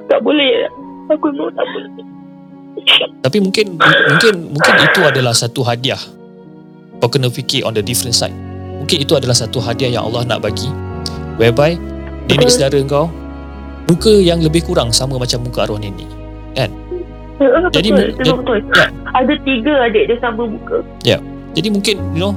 Tak 0.05 0.21
boleh. 0.21 0.69
Aku 1.09 1.27
memang 1.33 1.53
tak 1.57 1.67
boleh. 1.73 1.91
Tapi 3.25 3.39
mungkin 3.41 3.67
Mungkin 3.81 4.35
Mungkin 4.53 4.75
itu 4.85 5.01
adalah 5.01 5.33
satu 5.33 5.65
hadiah. 5.65 6.01
Kau 7.01 7.09
kena 7.09 7.33
fikir 7.33 7.65
on 7.65 7.73
the 7.73 7.85
different 7.85 8.13
side. 8.13 8.37
Mungkin 8.85 9.01
itu 9.01 9.17
adalah 9.17 9.37
satu 9.37 9.65
hadiah 9.65 9.97
yang 9.97 10.13
Allah 10.13 10.29
nak 10.29 10.45
bagi 10.45 10.69
whereby 11.41 11.77
nenek 12.29 12.49
saudara 12.49 12.81
kau 12.85 13.09
muka 13.87 14.13
yang 14.19 14.43
lebih 14.43 14.67
kurang 14.67 14.91
sama 14.91 15.17
macam 15.17 15.43
muka 15.47 15.67
arwah 15.67 15.79
nenek 15.79 16.09
kan 16.59 16.71
betul, 17.39 17.71
jadi 17.71 17.89
betul, 17.95 18.35
betul. 18.43 18.59
Ya. 18.75 18.87
ada 19.15 19.35
tiga 19.47 19.73
adik 19.87 20.05
dia 20.11 20.17
sama 20.19 20.43
muka 20.47 20.79
ya 21.07 21.19
jadi 21.55 21.69
mungkin 21.71 21.97
you 22.13 22.21
know 22.21 22.33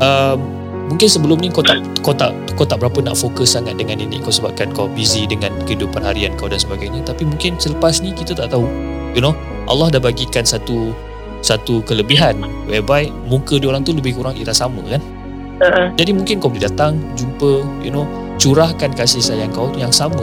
um, 0.00 0.38
mungkin 0.86 1.08
sebelum 1.10 1.42
ni 1.42 1.50
kau 1.50 1.66
tak 1.66 1.82
kau 2.00 2.14
tak 2.14 2.30
kau 2.54 2.62
tak 2.62 2.78
berapa 2.78 3.02
nak 3.02 3.18
fokus 3.18 3.58
sangat 3.58 3.74
dengan 3.74 3.98
nenek 3.98 4.22
kau 4.22 4.30
sebabkan 4.30 4.70
kau 4.70 4.86
busy 4.94 5.26
dengan 5.26 5.50
kehidupan 5.66 6.06
harian 6.06 6.30
kau 6.38 6.46
dan 6.46 6.62
sebagainya 6.62 7.02
tapi 7.02 7.26
mungkin 7.26 7.58
selepas 7.58 7.98
ni 7.98 8.14
kita 8.14 8.38
tak 8.38 8.54
tahu 8.54 8.64
you 9.12 9.22
know 9.22 9.34
Allah 9.66 9.90
dah 9.90 10.02
bagikan 10.02 10.46
satu 10.46 10.94
satu 11.42 11.82
kelebihan 11.82 12.38
whereby 12.70 13.10
muka 13.26 13.58
dia 13.58 13.68
orang 13.70 13.82
tu 13.82 13.92
lebih 13.92 14.14
kurang 14.14 14.38
ira 14.38 14.54
sama 14.54 14.80
kan 14.86 15.02
uh-huh. 15.58 15.86
jadi 15.98 16.10
mungkin 16.14 16.38
kau 16.38 16.48
boleh 16.48 16.64
datang 16.70 16.96
jumpa 17.18 17.66
you 17.82 17.90
know 17.90 18.06
curahkan 18.38 18.94
kasih 18.94 19.20
sayang 19.20 19.50
kau 19.50 19.68
yang 19.74 19.90
sama 19.90 20.22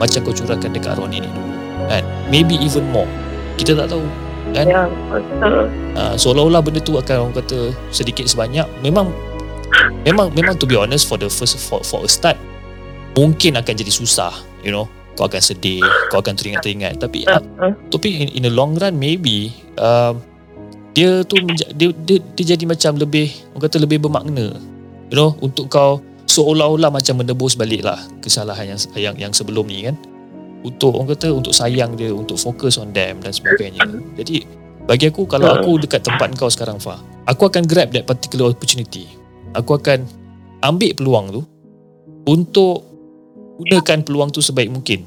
macam 0.00 0.18
kau 0.24 0.34
curahkan 0.34 0.70
dekat 0.72 0.96
arwah 0.96 1.08
nenek 1.08 1.28
dulu. 1.32 1.52
Kan? 1.90 2.04
Maybe 2.30 2.56
even 2.60 2.86
more. 2.92 3.08
Kita 3.58 3.76
tak 3.76 3.92
tahu. 3.92 4.04
Kan? 4.52 4.66
Ya 4.68 4.84
betul. 5.08 5.70
Uh, 5.96 6.14
seolah-olah 6.16 6.60
benda 6.60 6.80
tu 6.82 6.96
akan 6.96 7.28
orang 7.28 7.34
kata 7.40 7.72
sedikit 7.88 8.28
sebanyak. 8.28 8.68
Memang 8.84 9.08
memang 10.04 10.28
memang 10.36 10.54
to 10.58 10.68
be 10.68 10.76
honest 10.76 11.08
for 11.08 11.16
the 11.16 11.30
first 11.30 11.56
for, 11.56 11.80
for 11.82 12.04
a 12.04 12.10
start 12.10 12.36
mungkin 13.16 13.56
akan 13.56 13.72
jadi 13.72 13.92
susah 13.92 14.32
you 14.60 14.72
know. 14.72 14.88
Kau 15.12 15.28
akan 15.28 15.44
sedih 15.44 15.84
kau 16.08 16.24
akan 16.24 16.32
teringat-teringat. 16.32 16.96
Tapi 16.96 17.28
uh, 17.28 17.40
tapi 17.92 18.08
in, 18.24 18.28
in 18.40 18.42
the 18.48 18.52
long 18.52 18.76
run 18.80 18.96
maybe 18.96 19.52
uh, 19.76 20.16
dia 20.92 21.24
tu 21.24 21.36
dia, 21.52 21.92
dia, 21.92 22.16
dia 22.20 22.44
jadi 22.56 22.64
macam 22.68 22.96
lebih 23.00 23.32
orang 23.52 23.62
kata 23.64 23.76
lebih 23.80 24.04
bermakna 24.04 24.56
you 25.08 25.16
know 25.16 25.36
untuk 25.40 25.68
kau 25.72 26.00
seolah-olah 26.32 26.88
macam 26.88 27.20
menebus 27.20 27.52
balik 27.60 27.84
lah 27.84 28.00
kesalahan 28.24 28.72
yang 28.72 28.80
yang 28.96 29.16
yang 29.28 29.32
sebelum 29.36 29.68
ni 29.68 29.84
kan 29.84 29.96
untuk 30.64 30.96
orang 30.96 31.12
kata 31.12 31.28
untuk 31.28 31.52
sayang 31.52 31.92
dia 31.98 32.08
untuk 32.14 32.40
fokus 32.40 32.80
on 32.80 32.94
them 32.96 33.20
dan 33.20 33.32
sebagainya 33.34 33.84
jadi 34.16 34.48
bagi 34.88 35.12
aku 35.12 35.28
kalau 35.28 35.52
aku 35.52 35.78
dekat 35.84 36.02
tempat 36.02 36.32
kau 36.34 36.48
sekarang 36.48 36.80
Fa 36.80 36.96
aku 37.28 37.52
akan 37.52 37.68
grab 37.68 37.92
that 37.92 38.08
particular 38.08 38.48
opportunity 38.48 39.04
aku 39.52 39.76
akan 39.76 40.08
ambil 40.62 40.90
peluang 40.96 41.26
tu 41.28 41.42
untuk 42.26 42.86
gunakan 43.58 43.98
peluang 44.02 44.30
tu 44.30 44.40
sebaik 44.40 44.70
mungkin. 44.70 45.04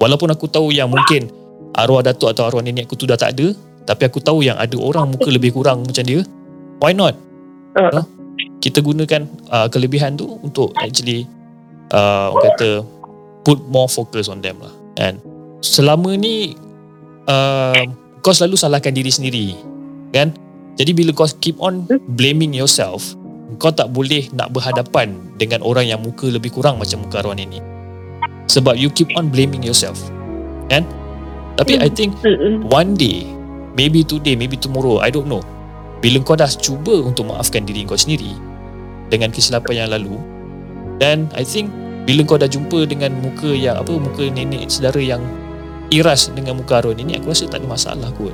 Walaupun 0.00 0.32
aku 0.32 0.48
tahu 0.50 0.72
yang 0.74 0.90
mungkin 0.90 1.28
arwah 1.76 2.02
datuk 2.02 2.32
atau 2.32 2.48
arwah 2.48 2.64
nenek 2.64 2.88
aku 2.88 2.96
tu 2.96 3.06
dah 3.06 3.18
tak 3.18 3.36
ada, 3.36 3.52
tapi 3.84 4.02
aku 4.08 4.18
tahu 4.18 4.42
yang 4.42 4.56
ada 4.56 4.76
orang 4.80 5.12
muka 5.12 5.28
lebih 5.28 5.54
kurang 5.54 5.84
macam 5.84 6.04
dia. 6.04 6.24
Why 6.80 6.96
not? 6.96 7.14
Uh. 7.76 7.90
Huh? 8.00 8.06
Kita 8.60 8.84
gunakan 8.84 9.24
uh, 9.48 9.72
kelebihan 9.72 10.20
tu 10.20 10.36
untuk 10.44 10.76
actually 10.76 11.24
uh, 11.96 12.28
orang 12.28 12.44
kata 12.52 12.68
put 13.40 13.58
more 13.72 13.88
focus 13.88 14.28
on 14.28 14.44
them 14.44 14.60
lah. 14.60 14.72
And 15.00 15.16
selama 15.64 16.16
ni 16.20 16.52
uh, 17.24 17.88
kau 18.20 18.36
selalu 18.36 18.60
salahkan 18.60 18.92
diri 18.92 19.08
sendiri. 19.08 19.46
Kan? 20.12 20.36
Jadi 20.76 20.92
bila 20.92 21.16
kau 21.16 21.28
keep 21.40 21.56
on 21.60 21.88
blaming 22.16 22.52
yourself, 22.52 23.16
kau 23.56 23.72
tak 23.72 23.92
boleh 23.92 24.28
nak 24.36 24.52
berhadapan 24.52 25.16
dengan 25.40 25.64
orang 25.64 25.88
yang 25.88 26.00
muka 26.00 26.28
lebih 26.28 26.52
kurang 26.52 26.76
macam 26.80 27.04
muka 27.04 27.24
arwah 27.24 27.36
nenek. 27.36 27.64
Sebab 28.50 28.76
you 28.76 28.90
keep 28.92 29.08
on 29.16 29.32
blaming 29.32 29.64
yourself. 29.64 29.96
Kan? 30.68 30.84
Tapi 31.56 31.76
I 31.80 31.88
think 31.92 32.16
one 32.68 32.96
day, 32.96 33.24
maybe 33.76 34.00
today, 34.04 34.36
maybe 34.36 34.56
tomorrow, 34.56 35.00
I 35.00 35.12
don't 35.12 35.28
know. 35.28 35.44
Bila 36.00 36.24
kau 36.24 36.32
dah 36.32 36.48
cuba 36.48 36.96
untuk 37.04 37.28
maafkan 37.28 37.68
diri 37.68 37.84
kau 37.84 37.96
sendiri 37.96 38.32
dengan 39.10 39.34
kesilapan 39.34 39.84
yang 39.84 39.88
lalu, 39.90 40.16
dan 41.02 41.26
I 41.34 41.42
think 41.42 41.68
bila 42.08 42.24
kau 42.24 42.38
dah 42.40 42.48
jumpa 42.48 42.88
dengan 42.88 43.12
muka 43.20 43.50
yang 43.50 43.76
apa 43.76 43.92
muka 43.92 44.24
nenek 44.30 44.70
saudara 44.72 45.02
yang 45.02 45.20
iras 45.90 46.30
dengan 46.32 46.62
muka 46.62 46.80
arwah 46.80 46.96
nenek, 46.96 47.20
aku 47.20 47.34
rasa 47.34 47.50
tak 47.50 47.60
ada 47.60 47.68
masalah 47.68 48.08
kot. 48.16 48.32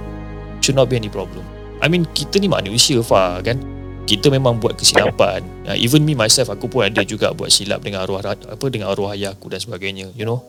Should 0.60 0.78
not 0.78 0.92
be 0.92 1.00
any 1.00 1.10
problem. 1.10 1.42
I 1.84 1.92
mean, 1.92 2.08
kita 2.16 2.40
ni 2.40 2.48
manusia, 2.48 3.00
Fah, 3.04 3.40
kan? 3.44 3.60
Kita 4.06 4.32
memang 4.32 4.62
buat 4.62 4.78
kesilapan. 4.78 5.44
Uh, 5.66 5.76
even 5.76 6.06
me 6.06 6.14
myself, 6.14 6.48
aku 6.48 6.70
pun 6.70 6.86
ada 6.86 7.02
juga 7.02 7.34
buat 7.34 7.50
silap 7.50 7.82
dengan 7.82 8.06
arwah 8.06 8.22
apa 8.22 8.66
dengan 8.70 8.94
arwah 8.94 9.12
ayah 9.12 9.34
aku 9.34 9.50
dan 9.50 9.58
sebagainya, 9.58 10.14
you 10.14 10.24
know. 10.24 10.40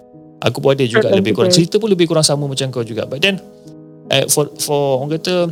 Aku 0.46 0.62
pun 0.62 0.78
ada 0.78 0.86
juga 0.86 1.10
lebih 1.10 1.34
kurang 1.34 1.50
cerita 1.50 1.82
pun 1.82 1.90
lebih 1.90 2.06
kurang 2.06 2.22
sama 2.22 2.46
macam 2.46 2.70
kau 2.70 2.86
juga. 2.86 3.10
But 3.10 3.26
then 3.26 3.42
uh, 4.13 4.30
for 4.30 4.54
for 4.62 5.02
orang 5.02 5.18
kata 5.18 5.50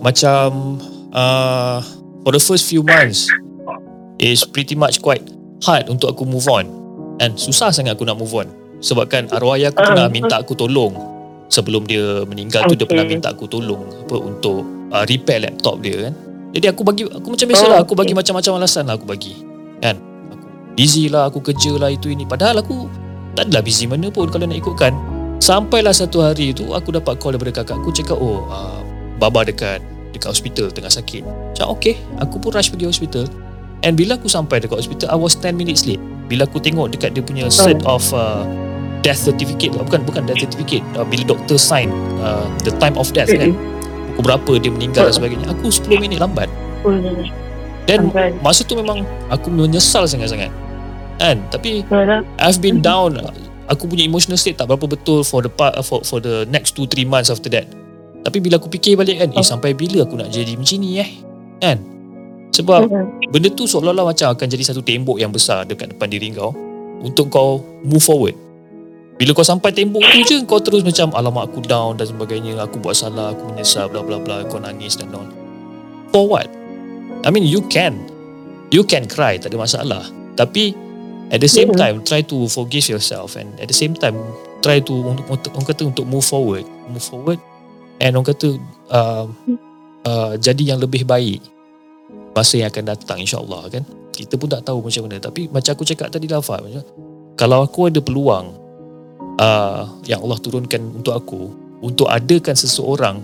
macam 0.00 0.80
uh, 1.12 1.84
for 2.24 2.32
the 2.32 2.40
first 2.40 2.64
few 2.64 2.80
months 2.80 3.28
is 4.20 4.44
pretty 4.44 4.76
much 4.76 5.00
quite 5.00 5.24
hard 5.64 5.88
untuk 5.88 6.12
aku 6.12 6.28
move 6.28 6.44
on. 6.46 6.68
And 7.20 7.36
susah 7.36 7.72
sangat 7.72 7.96
aku 7.96 8.04
nak 8.04 8.20
move 8.20 8.32
on. 8.36 8.48
Sebabkan 8.80 9.32
arwah 9.32 9.56
ayah 9.56 9.72
aku 9.72 9.80
pernah 9.80 10.06
minta 10.08 10.40
aku 10.40 10.56
tolong 10.56 10.96
sebelum 11.50 11.84
dia 11.84 12.24
meninggal 12.24 12.64
okay. 12.64 12.72
tu 12.72 12.74
dia 12.80 12.86
pernah 12.86 13.04
minta 13.08 13.28
aku 13.32 13.44
tolong 13.44 13.82
apa 14.06 14.16
untuk 14.16 14.64
uh, 14.92 15.04
repair 15.04 15.44
laptop 15.44 15.80
dia 15.84 16.08
kan. 16.08 16.14
Jadi 16.50 16.66
aku 16.68 16.82
bagi 16.84 17.04
aku 17.04 17.26
macam 17.28 17.46
biasa 17.48 17.64
lah 17.68 17.78
aku 17.84 17.94
bagi 17.96 18.14
macam-macam 18.16 18.52
alasan 18.60 18.88
lah 18.88 18.96
aku 18.96 19.04
bagi 19.08 19.36
kan. 19.84 19.96
Aku 20.32 20.46
busy 20.76 21.12
lah 21.12 21.28
aku 21.28 21.44
kerja 21.44 21.76
lah 21.76 21.92
itu 21.92 22.08
ini. 22.08 22.24
Padahal 22.24 22.64
aku 22.64 22.88
tak 23.36 23.52
adalah 23.52 23.62
busy 23.64 23.84
mana 23.84 24.08
pun 24.08 24.28
kalau 24.32 24.48
nak 24.48 24.56
ikutkan. 24.56 24.96
Sampailah 25.40 25.92
satu 25.96 26.24
hari 26.24 26.52
tu 26.52 26.72
aku 26.72 26.92
dapat 26.92 27.16
call 27.20 27.36
daripada 27.36 27.64
kakak 27.64 27.80
aku 27.80 27.92
cakap 27.92 28.16
oh 28.16 28.44
uh, 28.48 28.80
baba 29.20 29.44
dekat 29.44 29.80
dekat 30.16 30.32
hospital 30.32 30.72
tengah 30.72 30.92
sakit. 30.92 31.20
Macam 31.24 31.68
okay, 31.68 32.00
aku 32.16 32.40
pun 32.40 32.56
rush 32.56 32.72
pergi 32.72 32.88
hospital. 32.88 33.28
And 33.80 33.96
bila 33.96 34.20
aku 34.20 34.28
sampai 34.28 34.60
dekat 34.60 34.84
hospital, 34.84 35.08
I 35.08 35.16
was 35.16 35.32
10 35.38 35.56
minutes 35.56 35.88
late. 35.88 36.02
Bila 36.28 36.44
aku 36.44 36.60
tengok 36.60 36.92
dekat 36.92 37.16
dia 37.16 37.24
punya 37.24 37.48
set 37.48 37.80
of 37.88 38.04
uh, 38.12 38.44
death 39.00 39.16
certificate, 39.18 39.72
bukan 39.72 40.04
bukan 40.04 40.28
death 40.28 40.40
certificate, 40.44 40.84
uh, 41.00 41.04
bila 41.08 41.24
doktor 41.24 41.56
sign 41.56 41.88
uh, 42.20 42.44
the 42.62 42.72
time 42.76 42.94
of 43.00 43.08
death 43.16 43.32
kan, 43.32 43.56
pukul 44.12 44.22
berapa 44.28 44.52
dia 44.60 44.70
meninggal 44.70 45.08
dan 45.08 45.14
sebagainya, 45.16 45.46
aku 45.48 45.72
10 45.72 45.96
minit 45.96 46.20
lambat. 46.20 46.46
Dan 47.88 48.12
masa 48.44 48.62
tu 48.62 48.76
memang 48.76 49.02
aku 49.32 49.48
menyesal 49.48 50.04
sangat-sangat. 50.04 50.52
Kan? 51.16 51.40
Tapi 51.48 51.84
I've 52.36 52.60
been 52.60 52.84
down 52.84 53.16
aku 53.70 53.86
punya 53.86 54.04
emotional 54.04 54.36
state 54.36 54.58
tak 54.58 54.66
berapa 54.66 54.84
betul 54.90 55.22
for 55.22 55.40
the 55.40 55.48
part 55.48 55.78
for 55.86 56.02
for 56.02 56.18
the 56.18 56.44
next 56.50 56.74
2 56.76 56.90
3 56.90 57.06
months 57.06 57.30
after 57.32 57.48
that. 57.48 57.64
Tapi 58.20 58.36
bila 58.44 58.60
aku 58.60 58.68
fikir 58.68 59.00
balik 59.00 59.24
kan, 59.24 59.32
eh 59.32 59.46
sampai 59.46 59.72
bila 59.72 60.04
aku 60.04 60.20
nak 60.20 60.28
jadi 60.28 60.52
macam 60.52 60.76
ni 60.76 61.00
eh? 61.00 61.10
Kan? 61.64 61.80
Sebab 62.50 62.90
benda 63.30 63.48
tu 63.54 63.64
seolah-olah 63.64 64.10
macam 64.10 64.34
akan 64.34 64.46
jadi 64.46 64.64
satu 64.66 64.82
tembok 64.82 65.22
yang 65.22 65.30
besar 65.30 65.62
dekat 65.64 65.94
depan 65.94 66.10
diri 66.10 66.34
kau 66.34 66.50
untuk 67.00 67.30
kau 67.30 67.62
move 67.86 68.02
forward. 68.02 68.36
Bila 69.20 69.36
kau 69.36 69.44
sampai 69.44 69.70
tembok 69.70 70.00
tu 70.00 70.18
je, 70.24 70.36
kau 70.48 70.58
terus 70.58 70.80
macam 70.80 71.12
alamak 71.12 71.52
aku 71.52 71.60
down 71.64 72.00
dan 72.00 72.08
sebagainya, 72.08 72.56
aku 72.56 72.80
buat 72.80 72.96
salah, 72.96 73.36
aku 73.36 73.52
menyesal, 73.52 73.86
bla 73.92 74.00
bla 74.00 74.16
bla, 74.16 74.42
kau 74.48 74.56
nangis 74.56 74.96
dan 74.96 75.12
all. 75.12 75.28
For 76.08 76.24
what? 76.24 76.48
I 77.22 77.28
mean, 77.28 77.44
you 77.44 77.60
can. 77.68 78.00
You 78.72 78.80
can 78.80 79.04
cry, 79.04 79.36
tak 79.36 79.52
ada 79.52 79.60
masalah. 79.60 80.02
Tapi, 80.40 80.72
at 81.28 81.44
the 81.44 81.50
same 81.52 81.68
time, 81.76 82.00
try 82.00 82.24
to 82.24 82.48
forgive 82.48 82.88
yourself 82.88 83.36
and 83.36 83.52
at 83.60 83.68
the 83.68 83.76
same 83.76 83.92
time, 83.92 84.16
try 84.64 84.80
to, 84.80 84.92
orang 85.28 85.66
kata 85.68 85.84
untuk 85.84 86.08
move 86.08 86.24
forward. 86.24 86.64
Move 86.88 87.04
forward 87.04 87.40
And 88.00 88.16
orang 88.16 88.32
kata 88.32 88.48
uh, 88.88 89.26
uh, 90.08 90.32
Jadi 90.40 90.72
yang 90.72 90.80
lebih 90.80 91.04
baik 91.04 91.44
Masa 92.36 92.62
yang 92.62 92.70
akan 92.70 92.84
datang 92.94 93.18
insyaAllah 93.18 93.62
kan? 93.70 93.82
Kita 94.14 94.38
pun 94.38 94.46
tak 94.50 94.66
tahu 94.66 94.84
macam 94.84 95.06
mana. 95.06 95.16
Tapi 95.18 95.50
macam 95.50 95.70
aku 95.74 95.84
cakap 95.86 96.12
tadi 96.12 96.26
lah 96.30 96.42
Fah, 96.44 96.60
Kalau 97.34 97.64
aku 97.64 97.90
ada 97.90 97.98
peluang 98.02 98.54
uh, 99.40 99.82
Yang 100.06 100.20
Allah 100.26 100.38
turunkan 100.38 100.82
untuk 101.00 101.14
aku 101.16 101.42
Untuk 101.80 102.06
adakan 102.06 102.54
seseorang 102.54 103.16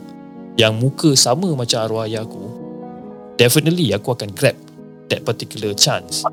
Yang 0.57 0.73
muka 0.75 1.11
sama 1.15 1.53
macam 1.55 1.79
arwah 1.85 2.09
ayah 2.09 2.25
aku 2.25 2.45
Definitely 3.37 3.93
aku 3.93 4.17
akan 4.17 4.33
grab 4.33 4.57
That 5.13 5.23
particular 5.23 5.77
chance 5.77 6.27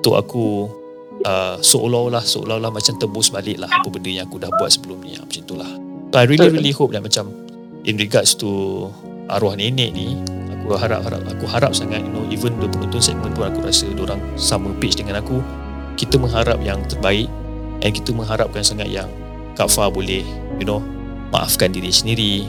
Untuk 0.00 0.16
aku 0.16 0.46
uh, 1.22 1.60
Seolah-olah 1.60 2.24
Seolah-olah 2.24 2.72
macam 2.72 2.96
tembus 2.96 3.30
balik 3.30 3.60
lah 3.62 3.70
Apa 3.70 3.92
benda 3.92 4.10
yang 4.10 4.26
aku 4.26 4.40
dah 4.40 4.50
buat 4.56 4.72
sebelum 4.72 5.04
ni 5.04 5.14
Macam 5.20 5.38
itulah. 5.38 5.70
So 6.16 6.24
I 6.24 6.24
really 6.24 6.48
really 6.48 6.72
hope 6.72 6.96
that 6.96 7.04
macam 7.04 7.28
in 7.84 8.00
regards 8.00 8.32
to 8.40 8.88
arwah 9.28 9.52
nenek 9.52 9.92
ni 9.92 10.16
aku 10.66 10.74
harap 10.74 11.00
harap 11.06 11.22
aku 11.30 11.46
harap 11.46 11.70
sangat 11.70 12.02
you 12.02 12.10
know 12.10 12.26
even 12.26 12.58
the 12.58 12.66
penonton 12.66 12.98
segmen 12.98 13.30
pun 13.32 13.46
aku 13.46 13.62
rasa 13.62 13.86
orang 13.94 14.18
sama 14.34 14.74
page 14.82 14.98
dengan 14.98 15.22
aku. 15.22 15.38
Kita 15.96 16.18
mengharap 16.20 16.60
yang 16.60 16.82
terbaik 16.90 17.30
dan 17.80 17.90
kita 17.94 18.10
mengharapkan 18.12 18.60
sangat 18.60 18.90
yang 18.90 19.08
Kak 19.54 19.70
Fah 19.70 19.88
boleh 19.88 20.26
you 20.58 20.66
know 20.66 20.82
maafkan 21.30 21.70
diri 21.70 21.94
sendiri 21.94 22.44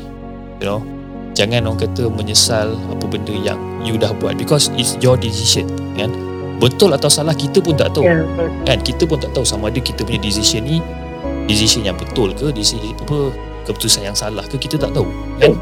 you 0.58 0.66
know. 0.66 0.82
Jangan 1.38 1.70
orang 1.70 1.78
kata 1.78 2.10
menyesal 2.10 2.74
apa 2.90 3.06
benda 3.06 3.30
yang 3.30 3.62
you 3.86 3.94
dah 3.94 4.10
buat 4.18 4.42
because 4.42 4.74
it's 4.74 4.98
your 5.06 5.14
decision 5.14 5.70
kan? 5.94 6.10
Betul 6.58 6.98
atau 6.98 7.06
salah 7.06 7.38
kita 7.38 7.62
pun 7.62 7.78
tak 7.78 7.94
tahu. 7.94 8.02
Yeah. 8.02 8.26
kan 8.66 8.82
kita 8.82 9.06
pun 9.06 9.22
tak 9.22 9.38
tahu 9.38 9.46
sama 9.46 9.70
ada 9.70 9.78
kita 9.78 10.02
punya 10.02 10.18
decision 10.18 10.66
ni 10.66 10.82
decision 11.46 11.86
yang 11.88 11.96
betul 11.96 12.34
ke 12.36 12.52
decision 12.52 12.92
apa 13.06 13.32
keputusan 13.70 14.10
yang 14.10 14.18
salah 14.18 14.44
ke 14.46 14.60
kita 14.60 14.76
tak 14.82 14.92
tahu 14.92 15.08
kan 15.40 15.54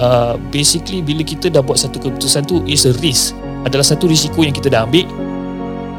uh, 0.00 0.34
basically 0.48 1.04
bila 1.04 1.20
kita 1.20 1.52
dah 1.52 1.60
buat 1.60 1.76
satu 1.76 2.00
keputusan 2.00 2.48
tu 2.48 2.64
is 2.64 2.88
a 2.88 2.96
risk. 3.04 3.36
Adalah 3.68 3.84
satu 3.84 4.08
risiko 4.08 4.40
yang 4.40 4.56
kita 4.56 4.72
dah 4.72 4.88
ambil. 4.88 5.04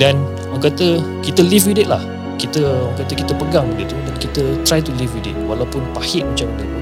Dan 0.01 0.17
orang 0.49 0.73
kata 0.73 0.99
kita 1.21 1.45
live 1.45 1.69
with 1.69 1.77
it 1.77 1.87
lah. 1.87 2.01
Kita 2.41 2.65
orang 2.65 2.97
kata 2.97 3.13
kita 3.13 3.31
pegang 3.37 3.69
dia 3.77 3.85
tu 3.85 3.97
dan 4.01 4.15
kita 4.17 4.41
try 4.65 4.81
to 4.81 4.89
live 4.97 5.13
with 5.13 5.29
it. 5.29 5.37
Walaupun 5.45 5.85
pahit 5.93 6.25
macam 6.25 6.49
mana 6.57 6.65
pun 6.65 6.81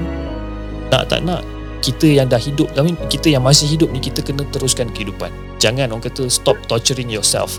nak 0.90 1.06
tak 1.06 1.22
nak 1.22 1.46
kita 1.80 2.04
yang 2.04 2.28
dah 2.28 2.36
hidup 2.36 2.68
I 2.76 2.84
mean, 2.84 2.98
kita 3.08 3.32
yang 3.32 3.46
masih 3.46 3.64
hidup 3.64 3.88
ni 3.94 4.02
kita 4.02 4.20
kena 4.20 4.44
teruskan 4.52 4.90
kehidupan. 4.92 5.32
Jangan 5.62 5.88
orang 5.94 6.04
kata 6.04 6.28
stop 6.28 6.58
torturing 6.68 7.08
yourself 7.08 7.56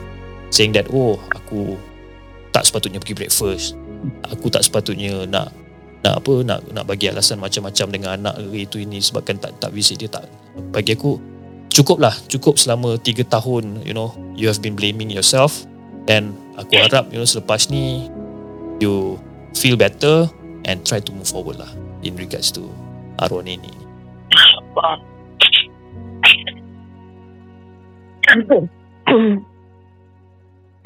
saying 0.53 0.75
that 0.75 0.85
oh 0.93 1.17
aku 1.33 1.79
tak 2.51 2.67
sepatutnya 2.67 2.99
pergi 2.99 3.17
breakfast. 3.17 3.79
Aku 4.29 4.51
tak 4.51 4.61
sepatutnya 4.67 5.25
nak 5.25 5.55
nak 6.01 6.17
apa 6.17 6.33
nak 6.41 6.59
nak 6.73 6.85
bagi 6.89 7.13
alasan 7.13 7.37
macam-macam 7.37 7.87
dengan 7.93 8.09
anak 8.17 8.41
itu 8.53 8.81
ini 8.81 8.97
sebabkan 8.97 9.37
tak 9.37 9.53
tak 9.61 9.69
visit 9.69 10.01
dia 10.01 10.09
tak 10.09 10.25
bagi 10.73 10.97
aku 10.97 11.21
cukuplah 11.69 12.11
cukup 12.25 12.57
selama 12.57 12.97
3 12.97 13.21
tahun 13.29 13.85
you 13.85 13.93
know 13.93 14.09
you 14.33 14.49
have 14.49 14.57
been 14.65 14.73
blaming 14.73 15.13
yourself 15.13 15.63
and 16.09 16.33
aku 16.57 16.81
harap 16.81 17.05
you 17.13 17.21
know 17.21 17.27
selepas 17.27 17.69
ni 17.69 18.09
you 18.81 19.21
feel 19.53 19.77
better 19.77 20.25
and 20.65 20.81
try 20.81 20.97
to 20.97 21.13
move 21.13 21.29
forward 21.29 21.61
lah 21.61 21.69
in 22.01 22.17
regards 22.17 22.49
to 22.49 22.65
arwah 23.21 23.45
ini. 23.45 23.69